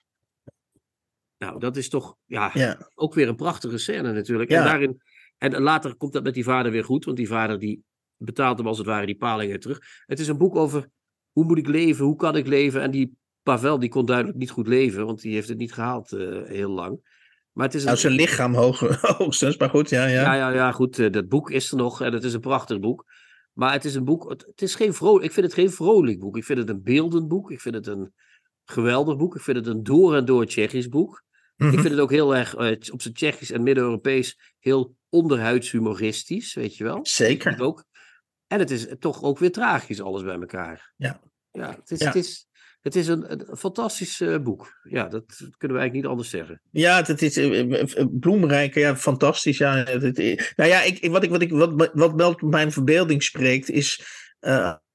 [1.38, 2.89] Nou, dat is toch ja, ja.
[2.95, 4.49] ook weer een prachtige scène natuurlijk.
[4.49, 4.57] Ja.
[4.57, 5.01] En, daarin,
[5.38, 7.84] en later komt dat met die vader weer goed, want die vader die
[8.18, 9.80] betaalt hem als het ware die palingen terug.
[10.05, 10.89] Het is een boek over
[11.32, 12.82] hoe moet ik leven, hoe kan ik leven.
[12.82, 16.11] En die Pavel die kon duidelijk niet goed leven, want die heeft het niet gehaald
[16.11, 16.99] eh, heel lang.
[17.56, 18.80] Maar het is een, Nou, zijn lichaam hoog,
[19.18, 20.22] hoogstens, maar goed, ja, ja.
[20.22, 20.99] ja, ja, ja, goed.
[20.99, 23.06] eh, dat boek is er nog en het is een prachtig boek.
[23.53, 26.20] Maar het is een boek, het, het is geen vrolijk, ik vind het geen vrolijk
[26.20, 26.38] boek.
[26.38, 27.51] Ik vind het een beeldend boek.
[27.51, 28.14] Ik vind het een
[28.64, 29.36] geweldig boek.
[29.36, 31.24] Ik vind het een door en door Tsjechisch boek.
[31.56, 31.74] Mhm.
[31.74, 36.53] Ik vind het ook heel erg eh, op zijn Tsjechisch en Midden-Europees heel onderhuids humoristisch,
[36.53, 36.99] weet je wel.
[37.01, 37.62] Zeker.
[37.62, 37.84] Ook.
[38.47, 40.93] En het is toch ook weer tragisch, alles bij elkaar.
[40.95, 41.22] Ja.
[41.51, 42.06] Ja, het is, Ja.
[42.06, 42.47] Het is,
[42.86, 44.79] het is een, fantastisch eh, boek.
[44.83, 46.61] Ja, dat kunnen we eigenlijk niet anders zeggen.
[46.71, 49.57] Ja, het is eh, eh, bloemrijk, ja, fantastisch.
[49.57, 54.01] Ja, nou ja, ik, wat, ik, wat, ik, wat, wat wel mijn verbeelding spreekt, is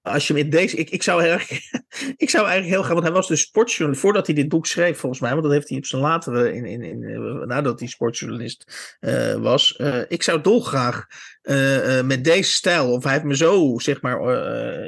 [0.02, 0.76] als je met deze.
[0.76, 1.50] Ik, ik, zou erg,
[2.16, 4.98] ik zou eigenlijk heel graag, want hij was dus sportjournalist voordat hij dit boek schreef,
[4.98, 7.88] volgens mij, want dat heeft hij op zijn latere, in, in, in, eh, nadat hij
[7.88, 9.76] sportjournalist eh, was.
[9.76, 11.06] Eh, ik zou dolgraag
[12.04, 14.20] met deze stijl, of hij heeft me zo, zeg maar,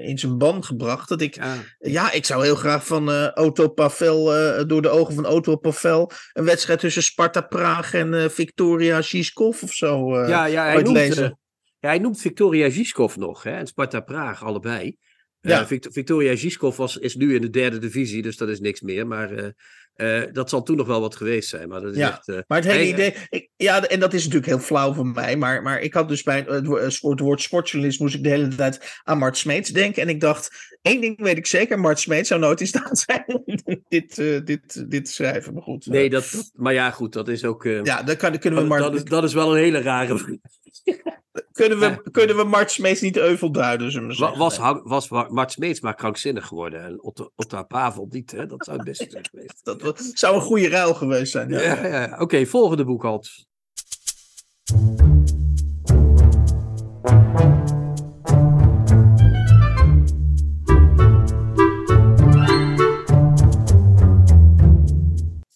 [0.03, 4.25] in zijn ban gebracht, dat ik Ja, ja, ik zou heel graag van Otto Pavel,
[4.67, 9.73] door de ogen van Otto Pavel, een wedstrijd tussen Sparta Praag en Victoria Žižkov of
[9.73, 11.35] zo ja, ja, hij noemt,
[11.83, 14.97] ja, hij noemt Victoria Žižkov nog hè, en Sparta Praag allebei.
[15.41, 15.67] Eh, Ja.
[15.81, 19.07] Victoria Žižkov was, is nu in de derde divisie, dus dat is niks meer.
[19.07, 21.69] Maar eh, eh, dat zal toen nog wel wat geweest zijn.
[21.69, 24.21] Maar dat is Ja, echt, maar het hele hij- idee, ik, ja, en dat is
[24.21, 26.79] natuurlijk heel flauw van mij, maar, maar ik had dus bij het, wo-
[27.11, 30.03] het woord sportjournalist moest ik de hele tijd aan Mart Smeets denken.
[30.03, 33.25] En ik dacht, één ding weet ik zeker, Mart Smeets zou nooit in staat zijn
[33.27, 33.43] om
[33.89, 34.17] dit,
[34.47, 35.53] dit, dit te schrijven.
[35.55, 37.65] Maar goed, Nee, dat, maar ja, goed, dat is ook.
[37.65, 39.81] ja, dan, kan, dan kunnen, we dat, Mart, dat is, dat is wel een hele
[39.81, 40.39] rare.
[41.53, 44.39] kunnen, we, kunnen we Mart Smeets niet euvel duiden, Wa- zeggen.
[44.39, 48.47] Was, was Wa- Mart Smeets maar krankzinnig geworden en Otto, Otto Pavel niet, hè?
[48.47, 49.65] Dat zou het beste zijn geweest.
[49.85, 51.49] Dat zou een goede ruil geweest zijn.
[51.49, 51.61] Ja.
[51.61, 52.17] Ja, ja.
[52.19, 53.47] Oké, volgende boek, Hans.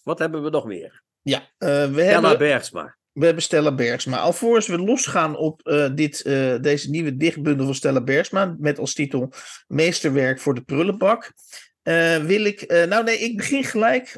[0.03, 1.03] Wat hebben we nog meer?
[1.21, 2.95] Ja, eh, we, Ella hebben, Bergsma.
[3.17, 4.17] We hebben Stella Bergsma.
[4.17, 8.93] Alvorens we losgaan op eh, dit, eh, deze nieuwe dichtbundel van Stella Bergsma, met als
[8.93, 9.33] titel
[9.67, 11.33] Meesterwerk voor de prullenbak,
[11.81, 12.85] eh, wil ik.
[12.87, 14.17] nou, nee, ik begin gelijk.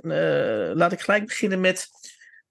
[0.74, 1.88] laat ik gelijk beginnen met.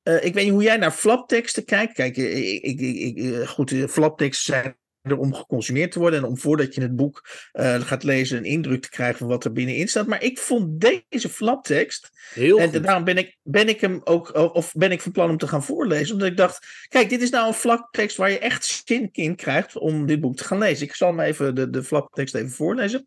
[0.02, 1.92] ik weet niet hoe jij naar flapteksten kijkt.
[1.92, 4.76] Kijk, ik, ik, ik, goed, flapteksten zijn
[5.16, 8.82] om geconsumeerd te worden en om voordat je het boek eh, gaat lezen een indruk
[8.82, 10.06] te krijgen van wat er binnenin staat.
[10.06, 12.82] Maar ik vond deze flaptekst Heel en goed.
[12.82, 15.64] daarom ben ik, ben ik hem ook, of ben ik van plan om te gaan
[15.64, 16.12] voorlezen.
[16.12, 19.76] Omdat ik dacht, kijk, dit is nou een flaptekst waar je echt zin in krijgt
[19.76, 20.86] om dit boek te gaan lezen.
[20.86, 23.06] Ik zal hem even de, de flaptekst even voorlezen.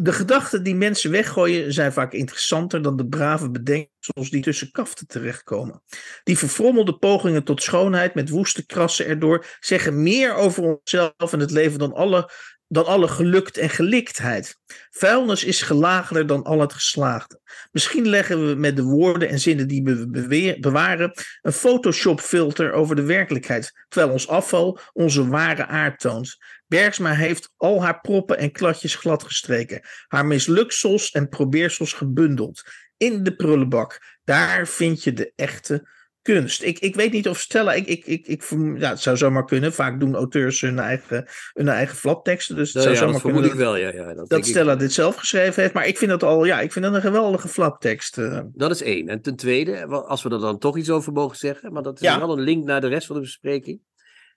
[0.00, 5.06] De gedachten die mensen weggooien zijn vaak interessanter dan de brave bedenksels die tussen kaften
[5.06, 5.82] terechtkomen.
[6.24, 11.50] Die verfrommelde pogingen tot schoonheid met woeste krassen erdoor zeggen meer over onszelf en het
[11.50, 12.30] leven dan alle
[12.68, 14.56] dan alle gelukt en geliktheid.
[14.90, 17.40] Vuilnis is gelaagder dan al het geslaagde.
[17.70, 21.12] Misschien leggen we met de woorden en zinnen die we bewaren
[21.42, 26.36] een Photoshop-filter over de werkelijkheid, terwijl ons afval onze ware aard toont.
[26.66, 32.62] Bergsma heeft al haar proppen en kladjes gladgestreken, haar misluksels en probeersels gebundeld.
[32.96, 35.88] In de prullenbak, daar vind je de echte
[36.32, 36.62] kunst.
[36.62, 38.44] Ik, ik weet niet of Stella, ik, ik, ik, ik,
[38.76, 39.72] ja, het zou zomaar kunnen.
[39.72, 42.56] Vaak doen auteurs hun eigen, hun eigen flapteksten.
[42.56, 45.16] Dus het zou ja, zomaar kunnen ik wel, ja, ja, dat, dat Stella dit zelf
[45.16, 45.74] geschreven heeft.
[45.74, 48.18] Maar ik vind dat al, ja, ik vind dat een geweldige flaptekst.
[48.18, 48.40] Uh.
[48.52, 49.08] Dat is één.
[49.08, 52.16] En ten tweede, als we er dan toch iets over mogen zeggen, maar dat is
[52.16, 53.80] wel een link naar de rest van de bespreking.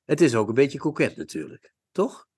[0.06, 2.30] Het is ook een beetje koket natuurlijk, toch?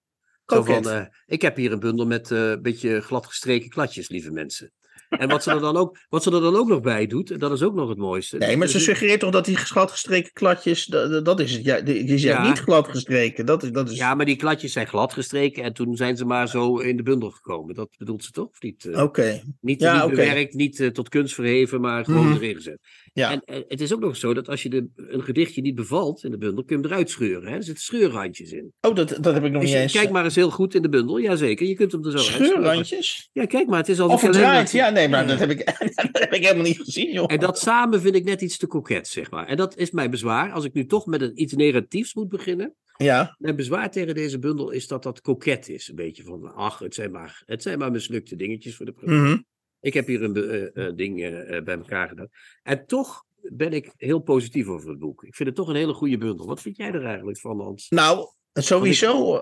[0.45, 4.71] Van, uh, ik heb hier een bundel met uh, een beetje gladgestreken kladjes, lieve mensen.
[5.17, 7.51] En wat ze, er dan ook, wat ze er dan ook nog bij doet, dat
[7.51, 8.37] is ook nog het mooiste.
[8.37, 11.63] Nee, maar ze Dus- suggereert toch dat die gladgestreken kladjes, dat, dat is het.
[11.65, 12.47] Ja, die zijn Ja.
[12.47, 13.45] niet gladgestreken.
[13.45, 13.97] Dat is, dat is...
[13.97, 17.29] Ja, maar die kladjes zijn gladgestreken en toen zijn ze maar zo in de bundel
[17.31, 17.75] gekomen.
[17.75, 18.47] Dat bedoelt ze toch?
[18.49, 18.85] Of niet?
[18.85, 19.01] eh?
[19.03, 19.41] Oké.
[19.61, 22.35] Niet, Ja, niet bewerkt, niet eh, tot kunst verheven, maar gewoon Mhm.
[22.35, 22.79] erin gezet.
[23.13, 23.31] Ja.
[23.31, 26.23] En eh, het is ook nog zo dat als je de, een gedichtje niet bevalt
[26.23, 27.49] in de bundel, kun je hem eruit scheuren.
[27.49, 27.55] Hè?
[27.55, 28.73] Er zitten scheurrandjes in.
[28.81, 29.91] Oh, dat, dat heb ik nog Dus niet eens.
[29.93, 31.17] kijk maar eens heel goed in de bundel.
[31.19, 32.47] Jazeker, je kunt hem er zo uit scheuren.
[32.55, 33.29] Scheurrandjes?
[33.33, 34.71] Ja, kijk maar, het is al Of verdraaid.
[34.71, 35.27] Ja, nee, maar Ja.
[35.27, 35.65] dat heb, ik,
[36.11, 37.31] dat heb ik helemaal niet gezien, joh.
[37.31, 39.47] En dat samen vind ik net iets te koket, zeg maar.
[39.47, 40.51] En dat is mijn bezwaar.
[40.51, 42.75] Als ik nu toch met een, iets negatiefs moet beginnen.
[42.97, 45.87] Ja, Mijn bezwaar tegen deze bundel is dat dat koket is.
[45.87, 49.09] Een beetje van, ach, het zijn maar, het zijn maar mislukte dingetjes voor de pret.
[49.09, 49.37] mhm.
[49.83, 52.29] Ik heb hier een eh, eh, ding eh, bij elkaar gedaan.
[52.63, 55.23] En toch ben ik heel positief over het boek.
[55.23, 56.45] Ik vind het toch een hele goede bundel.
[56.45, 57.89] Wat vind jij er eigenlijk van, Hans?
[57.89, 59.41] Nou, sowieso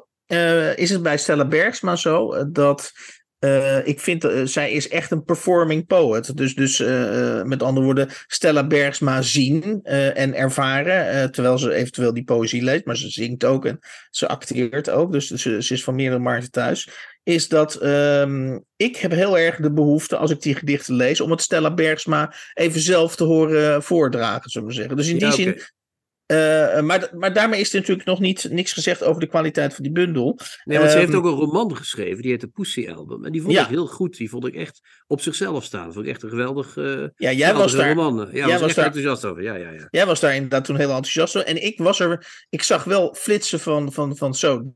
[0.75, 2.91] is het bij Stella Bergsma zo dat
[3.41, 6.37] eh, ik vind eh, zij is echt een performing poet.
[6.37, 12.23] Dus, dus eh, met andere woorden, Stella Bergsma zien en ervaren, terwijl ze eventueel die
[12.23, 13.79] poëzie leest, maar ze zingt ook en
[14.09, 16.89] ze acteert ook, dus ze, ze is van meerdere markten thuis.
[17.23, 21.31] Is dat ehm, ik heb heel erg de behoefte, als ik die gedichten lees, om
[21.31, 24.95] het Stella Bergsma even zelf te horen voordragen, zullen we zeggen.
[24.95, 25.61] Dus in die Ja, zin
[26.31, 26.65] oké.
[26.75, 29.83] eh, maar, maar daarmee is er natuurlijk nog niet, niks gezegd over de kwaliteit van
[29.83, 30.39] die bundel.
[30.63, 33.25] Nee, want ze heeft Ehm, ook een roman geschreven, die heet de Pussy Album.
[33.25, 33.61] En die vond Ja.
[33.63, 34.17] ik heel goed.
[34.17, 35.93] Die vond ik echt op zichzelf staan.
[35.93, 38.17] Vond ik echt een geweldig, eh Ja, jij was, daar, roman.
[38.17, 39.43] Ja, jij was, was echt daar- enthousiast over.
[39.43, 39.87] Ja, ja, ja.
[39.91, 41.47] jij was daar inderdaad toen heel enthousiast over.
[41.49, 44.73] En ik was er, ik zag wel flitsen van, van, van zo.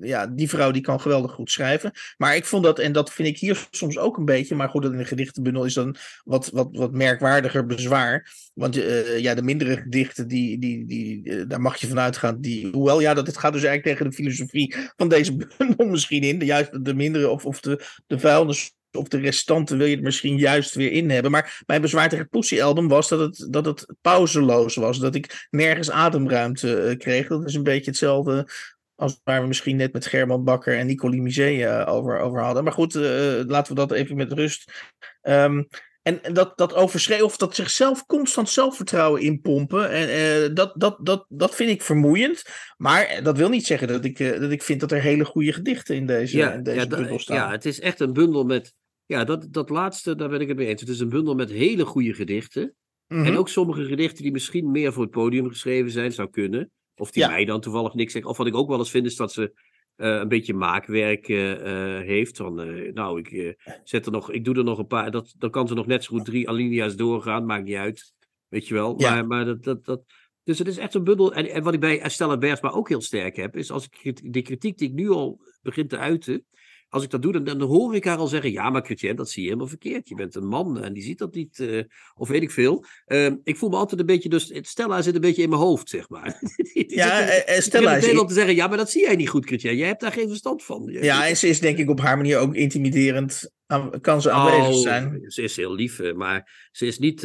[0.00, 1.92] Ja, die vrouw die kan geweldig goed schrijven.
[2.16, 4.82] Maar ik vond dat, en dat vind ik hier soms ook een beetje, maar goed,
[4.82, 8.30] dat in een gedichtenbundel is dan wat, wat, wat merkwaardiger bezwaar.
[8.54, 12.40] Want eh, ja, de mindere gedichten, die, die, die, eh, daar mag je vanuit gaan.
[12.40, 16.22] Die, hoewel, ja, dat, het gaat dus eigenlijk tegen de filosofie van deze bundel misschien
[16.22, 16.38] in.
[16.38, 20.02] De, juist de mindere of, of de, de vuilnis of de restanten wil je er
[20.02, 21.30] misschien juist weer in hebben.
[21.30, 24.98] Maar mijn bezwaar tegen het Pussy album was dat het, dat het pauzeloos was.
[24.98, 27.26] Dat ik nergens ademruimte eh, kreeg.
[27.26, 28.46] Dat is een beetje hetzelfde
[28.94, 32.64] als waar we misschien net met German Bakker en Nico Limizé eh, over, over hadden.
[32.64, 34.72] Maar goed, eh, laten we dat even met rust.
[35.20, 35.62] Ehm,
[36.02, 39.90] en dat, dat overschreeuwen of dat zichzelf constant zelfvertrouwen inpompen.
[39.90, 42.42] En, eh, dat, dat, dat, dat vind ik vermoeiend.
[42.76, 45.52] Maar dat wil niet zeggen dat ik, eh, dat ik vind dat er hele goede
[45.52, 47.36] gedichten in deze, Ja, in deze ja, bundel staan.
[47.36, 48.74] ja, het is echt een bundel met.
[49.06, 50.80] Ja, dat, dat laatste, daar ben ik het mee eens.
[50.80, 52.74] Het is een bundel met hele goede gedichten.
[53.06, 53.24] Mhm.
[53.24, 56.70] En ook sommige gedichten die misschien meer voor het podium geschreven zijn, zou kunnen.
[56.96, 57.28] Of die Ja.
[57.28, 58.30] mij dan toevallig niks zeggen.
[58.30, 59.52] Of wat ik ook wel eens vind, is dat ze
[59.96, 62.36] eh, een beetje maakwerk eh, eh, heeft.
[62.36, 65.10] Van, eh, nou, ik, zet er nog, ik doe er nog een paar.
[65.10, 67.46] Dat, dan kan ze nog net zo goed drie alinea's doorgaan.
[67.46, 68.12] Maakt niet uit.
[68.48, 68.94] Weet je wel.
[69.00, 69.10] Ja.
[69.14, 70.02] Maar, maar dat, dat, dat,
[70.44, 71.34] dus het is echt een bundel.
[71.34, 74.42] En, en wat ik bij Stella Bergsma ook heel sterk heb, is als ik de
[74.42, 76.46] kritiek die ik nu al begin te uiten.
[76.92, 79.30] Als ik dat doe, dan, dan hoor ik haar al zeggen: Ja, maar Chrétien, dat
[79.30, 80.08] zie je helemaal verkeerd.
[80.08, 81.60] Je bent een man en die ziet dat niet.
[81.60, 81.82] eh,
[82.14, 82.84] of weet ik veel.
[83.06, 84.28] Ehm, ik voel me altijd een beetje.
[84.28, 86.38] Dus Stella zit een beetje in mijn hoofd, zeg maar.
[86.72, 88.90] Die Ja, zit- eh, eh, die Stella begint is, al te zeggen: Ja, maar dat
[88.90, 89.76] zie jij niet goed, Chrétien.
[89.76, 90.82] Jij hebt daar geen verstand van.
[90.92, 93.50] Je- ja, en ze is denk ik op haar manier ook intimiderend.
[93.66, 95.24] aan- kan ze aanwezig Oh, zijn.
[95.26, 97.22] Ze is heel lief, maar ze is niet,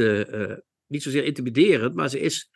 [0.88, 2.49] niet zozeer intimiderend, maar ze is.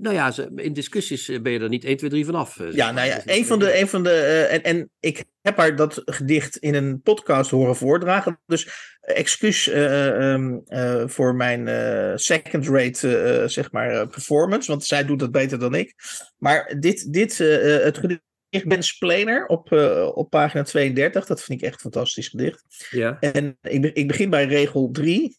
[0.00, 2.60] Nou ja, in discussies eh, ben je er niet 1, 2, 3 vanaf.
[2.60, 3.80] eh, Ja, nou ja, Dus een van de.
[3.80, 7.76] Een van de eh, en, en ik heb haar dat gedicht in een podcast horen
[7.76, 8.40] voordragen.
[8.46, 8.66] Dus
[9.00, 14.70] eh, excuus eh, ehm, eh, voor mijn eh, second-rate eh, zeg maar, eh, performance.
[14.70, 15.94] Want zij doet dat beter dan ik.
[16.38, 18.22] Maar dit, dit eh, eh, het gedicht
[18.66, 21.26] Ben Splainer op, eh, op pagina 32.
[21.26, 22.86] Dat vind ik echt een fantastisch gedicht.
[22.90, 23.16] Ja.
[23.20, 25.38] En ik, ik begin bij regel 3.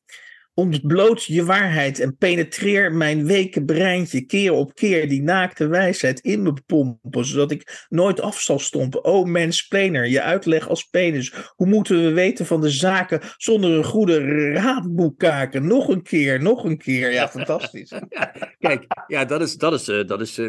[0.54, 6.42] Ontbloot je waarheid en penetreer mijn weke breintje keer op keer die naakte wijsheid in
[6.42, 9.04] me pompen, zodat ik nooit af zal stompen.
[9.04, 11.34] O mansplainer, je uitleg als penis.
[11.56, 15.68] Hoe moeten we weten van de zaken zonder een goede raadboekkaken?
[15.68, 17.12] Nog een keer, nog een keer.
[17.12, 17.94] Ja, fantastisch.
[18.60, 20.48] Kijk, ja, dat is, dat is, eh, dat is, eh,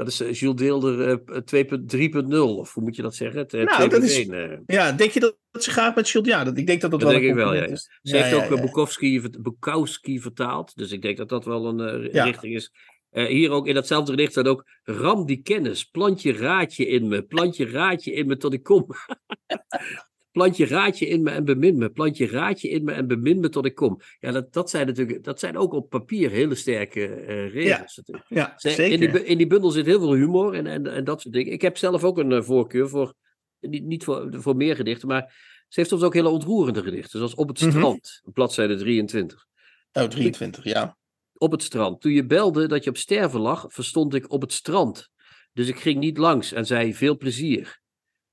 [0.00, 3.46] Dat is uh, Jules Deelder uh, 2.3.0, of hoe moet je dat zeggen?
[3.50, 4.26] Uh, nou, dat is,
[4.66, 6.28] ja, denk je dat, dat ze gaat met Jules?
[6.28, 7.64] Ja, dat, ik denk dat dat, dat wel denk ik wel, ja.
[7.64, 7.90] Is.
[8.02, 8.60] Ze ja, heeft ja, ook.
[8.60, 12.72] Bukowski, Bukowski vertaald, dus ik denk dat dat wel een richting is.
[13.10, 17.22] hier ook in datzelfde gedicht staat ook: Ram die kennis, plant je raadje in me,
[17.22, 18.86] plant je raadje in me tot ik kom.
[20.40, 21.90] Plant je raadje in me en bemin me.
[21.90, 24.00] Plant je raadje in me en bemin me tot ik kom.
[24.18, 28.00] Ja, dat, dat, zijn, natuurlijk, dat zijn ook op papier hele sterke uh, regels.
[28.04, 28.90] Ja, ja zeker.
[28.90, 31.52] In die, in die bundel zit heel veel humor en, en, en dat soort dingen.
[31.52, 33.14] Ik heb zelf ook een uh, voorkeur voor,
[33.60, 35.22] niet, niet voor, voor meer gedichten, maar
[35.68, 37.18] ze heeft soms ook hele ontroerende gedichten.
[37.18, 37.78] Zoals Op het mm -hmm.
[37.78, 39.46] strand, bladzijde 23.
[39.92, 40.96] Oh, 23, ja.
[41.34, 42.00] Op het strand.
[42.00, 45.08] Toen je belde dat je op sterven lag, verstond ik op het strand.
[45.52, 47.79] Dus ik ging niet langs en zei veel plezier.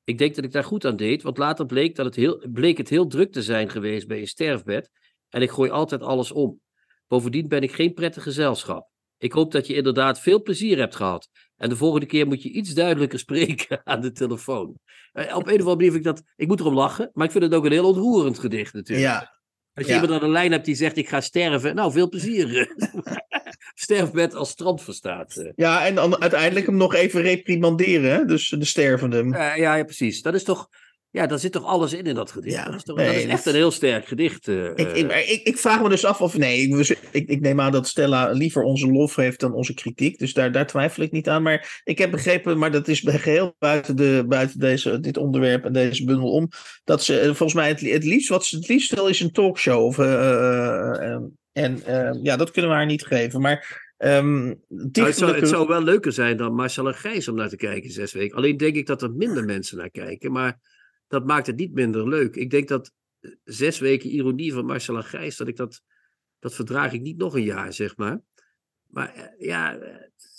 [0.07, 2.77] Ik denk dat ik daar goed aan deed, want later bleek, dat het heel, bleek
[2.77, 4.89] het heel druk te zijn geweest bij je sterfbed.
[5.29, 6.61] En ik gooi altijd alles om.
[7.07, 8.89] Bovendien ben ik geen prettig gezelschap.
[9.17, 11.29] Ik hoop dat je inderdaad veel plezier hebt gehad.
[11.55, 14.67] En de volgende keer moet je iets duidelijker spreken aan de telefoon.
[14.67, 14.77] Op
[15.13, 16.23] een of andere manier vind ik dat.
[16.35, 19.07] Ik moet erom lachen, maar ik vind het ook een heel ontroerend gedicht natuurlijk.
[19.07, 19.39] Ja.
[19.73, 20.01] Als je ja.
[20.01, 21.75] iemand aan de lijn hebt die zegt: Ik ga sterven.
[21.75, 22.47] Nou, veel plezier.
[23.80, 25.51] sterfbed als strand verstaat.
[25.55, 28.25] Ja, en dan uiteindelijk hem nog even reprimanderen, hè?
[28.25, 29.23] dus de stervende.
[29.23, 30.21] Uh, ja, ja, precies.
[30.21, 30.69] Dat is toch.
[31.09, 32.55] Ja, daar zit toch alles in in dat gedicht.
[32.55, 34.47] Ja, dat, is toch, nee, dat is echt een heel sterk gedicht.
[34.47, 36.38] Uh, ik, ik, ik, ik, vraag me dus af of.
[36.38, 36.67] Nee,
[37.11, 40.19] ik, ik, neem aan dat Stella liever onze lof heeft dan onze kritiek.
[40.19, 41.43] Dus daar, daar twijfel ik niet aan.
[41.43, 45.73] Maar ik heb begrepen, maar dat is geheel buiten, de, buiten deze, dit onderwerp en
[45.73, 46.49] deze bundel om.
[46.84, 49.86] Dat ze volgens mij het, het liefst, wat ze het liefst wil, is een talkshow.
[49.86, 51.17] Of, uh,
[51.57, 53.41] en uh, ja, dat kunnen we haar niet geven.
[53.41, 53.85] Maar.
[53.97, 57.49] Um, nou, het, zou, het, zou, wel leuker zijn dan Marcel en Gijs om naar
[57.49, 58.37] te kijken zes weken.
[58.37, 60.31] Alleen denk ik dat er minder mensen naar kijken.
[60.31, 60.59] Maar
[61.07, 62.35] dat maakt het niet minder leuk.
[62.35, 62.91] Ik denk dat
[63.43, 65.81] zes weken ironie van Marcel en Gijs, dat ik dat.
[66.39, 68.21] Dat verdraag ik niet nog een jaar, zeg maar.
[68.87, 69.77] Maar ja,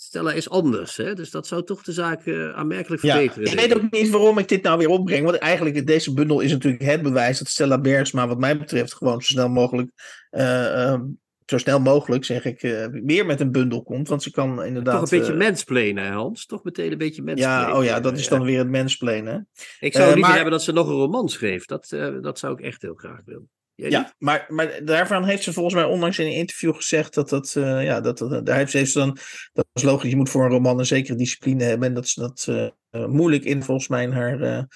[0.09, 0.97] Stella is anders.
[0.97, 1.13] Hè?
[1.13, 3.43] Dus dat zou toch de zaak uh, aanmerkelijk verbeteren.
[3.43, 5.25] Ja, ik weet ook niet waarom ik dit nou weer opbreng.
[5.25, 9.21] Want eigenlijk, deze bundel is natuurlijk het bewijs dat Stella Bergsma, wat mij betreft, gewoon
[9.21, 9.91] zo snel mogelijk.
[10.31, 10.99] Uh, uh,
[11.45, 14.07] zo snel mogelijk, zeg ik, weer met een bundel komt.
[14.07, 14.99] Want ze kan inderdaad.
[14.99, 16.45] Toch een beetje mensplenen, Hans?
[16.45, 17.59] Toch meteen een beetje mensplenen.
[17.59, 19.47] Ja, oh ja, dat is dan weer het mensplenen.
[19.79, 20.33] Ik zou liever maar...
[20.33, 21.65] hebben dat ze nog een roman schreef.
[21.65, 21.87] Dat,
[22.21, 23.49] dat zou ik echt heel graag willen.
[23.87, 27.55] Ja, maar, maar daarvan heeft ze volgens mij onlangs in een interview gezegd dat dat,
[27.57, 29.17] uh, ja, dat, dat, daar heeft ze dan,
[29.53, 32.19] dat is logisch, je moet voor een roman een zekere discipline hebben en dat ze
[32.19, 34.67] dat uh, moeilijk in volgens mij in haar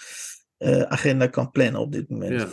[0.58, 2.42] uh, agenda kan plannen op dit moment.
[2.42, 2.48] Ja.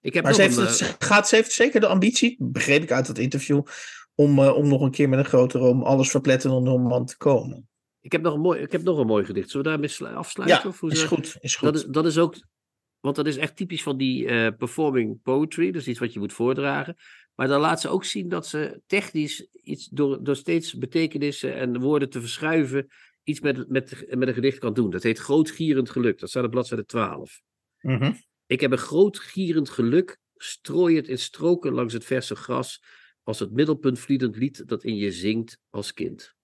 [0.00, 3.06] Ik heb maar ze heeft, een, gaat, ze heeft zeker de ambitie, begreep ik uit
[3.06, 3.62] dat interview,
[4.14, 7.68] om, om nog een keer met een grotere roman, alles verpletterende roman te komen.
[8.00, 9.50] Ik heb nog een mooi, ik heb nog een mooi gedicht.
[9.50, 10.60] Zullen we daarmee afsluiten?
[10.62, 11.72] Ja, of hoe is, goed, is goed.
[11.72, 12.36] Dat is, dat is ook
[13.00, 15.70] want dat is echt typisch van die uh, performing poetry.
[15.70, 16.96] Dus iets wat je moet voordragen.
[17.34, 21.80] Maar dan laat ze ook zien dat ze technisch iets door, door steeds betekenissen en
[21.80, 22.88] woorden te verschuiven.
[23.22, 24.90] iets met, met, met een gedicht kan doen.
[24.90, 26.18] Dat heet Groot Gierend Geluk.
[26.18, 27.40] Dat staat op bladzijde 12.
[27.80, 28.16] Mm -hmm.
[28.50, 30.18] Ik heb een groot gierend geluk.
[30.36, 32.82] Strooi het in stroken langs het verse gras.
[33.22, 36.34] Als het middelpuntvliedend lied dat in je zingt als kind.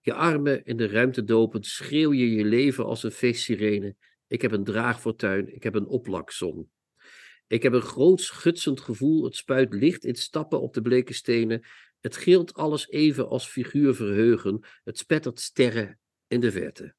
[0.00, 3.96] Je armen in de ruimte dopend, schreeuw je je leven als een feestsirene
[4.28, 5.54] ik heb een draagfortuin.
[5.54, 6.70] Ik heb een oplakzon.
[7.46, 9.24] Ik heb een groot schutsend gevoel.
[9.24, 11.64] Het spuit licht in stappen op de bleke stenen.
[12.00, 14.66] Het gilt alles even als figuur verheugen.
[14.84, 16.94] Het spettert sterren in de verte.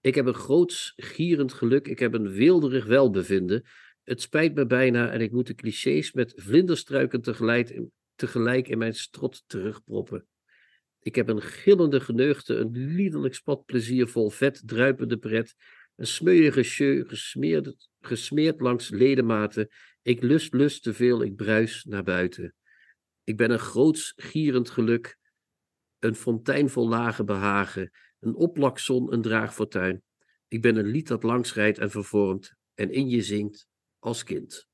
[0.00, 1.88] Ik heb een groot gierend geluk.
[1.88, 3.64] Ik heb een wilderig welbevinden.
[4.02, 7.80] Het spijt me bijna en ik moet de clichés met vlinderstruiken tegelijk,
[8.14, 10.26] tegelijk in mijn strot terugproppen.
[11.00, 15.54] Ik heb een gillende geneugte, een liederlijk spat pleziervol vet druipende pret.
[16.02, 19.68] Een smeuïge sjeu, gesmeerd, gesmeerd langs ledematen.
[20.02, 22.54] Ik lust, lust te veel, ik bruis naar buiten.
[23.24, 25.18] Ik ben een groots gierend geluk,
[25.98, 27.90] een fontein vol lage behagen,
[28.20, 30.02] een oplakzon, een draagfortuin.
[30.48, 33.66] Ik ben een lied dat langs rijdt en vervormt en in je zingt
[33.98, 34.66] als kind.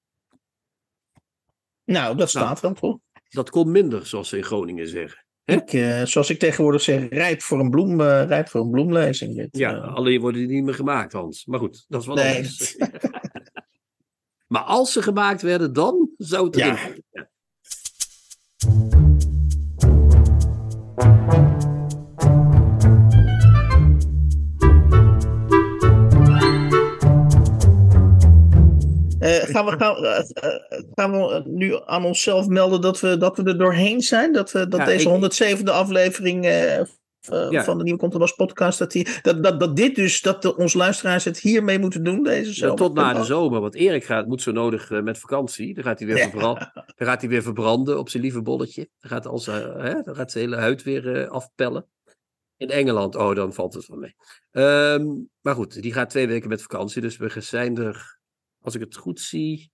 [1.84, 3.22] Nou, dat staat nou, wel, toch?
[3.28, 5.26] Dat komt minder, zoals ze in Groningen zeggen.
[5.48, 9.36] Ik, uh, zoals ik tegenwoordig zeg, rijp voor een, bloem, uh, rijp voor een bloemlezing.
[9.36, 9.94] Dit, ja, uh...
[9.94, 11.46] alleen worden die niet meer gemaakt, Hans.
[11.46, 12.36] Maar goed, dat is wel nee.
[12.36, 12.76] anders.
[14.52, 16.74] maar als ze gemaakt werden, dan zou het erin.
[16.74, 17.28] Ja.
[18.58, 18.97] ja.
[29.28, 30.20] Gaan, we, gaan, uh,
[30.94, 34.32] gaan, we nu aan onszelf melden dat we, dat we er doorheen zijn?
[34.32, 35.60] Dat, dat ja, deze ik...
[35.60, 36.44] 107e aflevering
[37.50, 37.64] ja.
[37.64, 40.78] van de Nieuwe Contrabas podcast, dat, die, dat, dat, dat dit dus, dat de, onze
[40.78, 42.76] luisteraars het hiermee moeten doen deze zomer?
[42.76, 45.74] tot na de zomer, want Erik gaat, moet zo nodig met vakantie.
[45.74, 48.88] Dan gaat hij weer, verbranden, dan gaat hij weer verbranden op zijn lieve bolletje.
[48.98, 51.86] Dan gaat, als, hè, dan gaat zijn hele huid weer afpellen.
[52.56, 54.14] In Engeland, oh, dan valt het wel mee.
[54.50, 55.06] Ehm,
[55.40, 57.02] maar goed, die gaat twee weken met vakantie.
[57.02, 58.17] Dus we zijn er,
[58.60, 59.70] als ik het goed zie,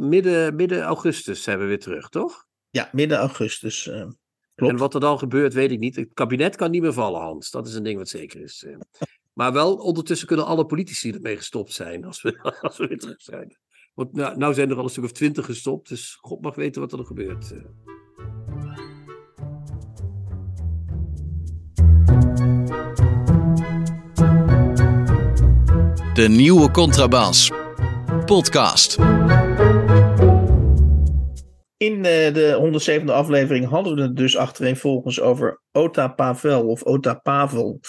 [0.00, 2.46] midden, midden augustus zijn we weer terug, toch?
[2.70, 3.86] Ja, midden augustus.
[3.86, 4.08] Uh,
[4.54, 4.72] klopt.
[4.72, 5.96] En wat er dan gebeurt, weet ik niet.
[5.96, 7.50] Het kabinet kan niet meer vallen, Hans.
[7.50, 8.64] Dat is een ding wat zeker is.
[8.64, 8.76] eh.
[9.32, 13.20] Maar wel, ondertussen kunnen alle politici ermee gestopt zijn als we, als we weer terug
[13.20, 13.58] zijn.
[13.94, 16.80] Want nou, nou zijn er al een stuk of twintig gestopt, dus God mag weten
[16.80, 17.52] wat er gebeurt.
[26.20, 27.50] De nieuwe Contrabas.
[28.24, 28.98] Podcast.
[31.76, 37.14] In eh, de 107e aflevering hadden we het dus achtereenvolgens over Ota Pavel of Ota
[37.14, 37.80] Pavel.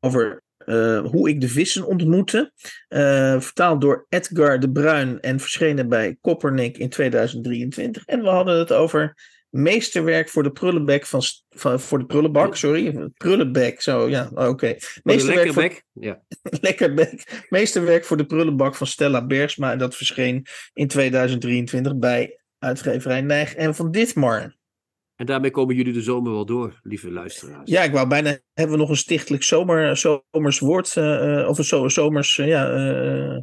[0.00, 2.52] Over eh, hoe ik de vissen ontmoette.
[2.88, 8.04] Eh, vertaald door Edgar de Bruin en verschenen bij Koppernik in 2023.
[8.04, 9.16] En we hadden het over
[9.52, 13.10] meesterwerk voor de prullenbek van, van voor de prullenbak, sorry.
[13.16, 14.76] Prullenbek, zo ja, oké.
[15.02, 15.82] Meesterwerk voor?
[15.92, 16.22] Ja.
[16.60, 17.44] Lekker bek.
[17.48, 19.72] Meesterwerk voor de prullenbak van Stella Bergsma.
[19.72, 24.56] En dat verscheen in 2023 bij uitgeverij Nijg en Van Ditmar.
[25.14, 27.70] En daarmee komen jullie de zomer wel door, lieve luisteraars.
[27.70, 28.38] Ja, ik wou bijna...
[28.52, 30.96] Hebben we nog een stichtelijk zomer, zomers woord?
[30.96, 32.38] eh, eh, of een zo, zomers...
[32.38, 33.42] eh, ja,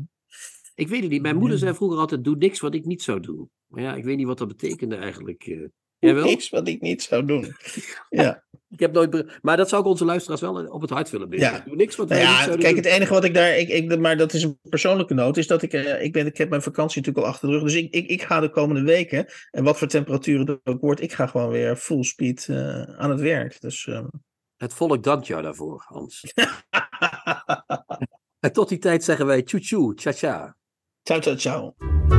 [0.76, 1.22] Ik weet het niet.
[1.22, 3.50] Mijn moeder zei vroeger altijd: doe niks wat ik niet zou doen.
[3.68, 5.70] Maar ja, ik weet niet wat dat betekende eigenlijk.
[6.00, 6.28] Jij wel?
[6.28, 7.56] Iets wat ik niet zou doen.
[8.10, 9.40] Ja, Ik heb nooit.
[9.42, 11.52] Maar dat zou ik onze luisteraars wel op het hart willen brengen.
[11.52, 11.64] Ja.
[11.66, 12.76] Doe niks wat nou wij ja kijk, doen.
[12.76, 13.58] het enige wat ik daar...
[13.58, 15.38] Ik, ik, maar dat is een persoonlijke noot.
[15.38, 15.74] Is dat ik...
[15.74, 17.64] eh, ik, ben, ik heb mijn vakantie natuurlijk al achter de rug.
[17.64, 19.26] Dus ik, ik, ik ga de komende weken...
[19.52, 21.02] En wat voor temperaturen het ook wordt...
[21.02, 23.62] Ik ga gewoon weer full speed eh, aan het werk.
[23.62, 23.88] Dus...
[23.88, 24.06] ehm,
[24.58, 26.24] Het volk dankt jou daarvoor, Hans.
[28.40, 30.56] En tot die tijd zeggen wij tjoe tjoe, tja tja.
[31.04, 32.19] ciao, ciao, ciao.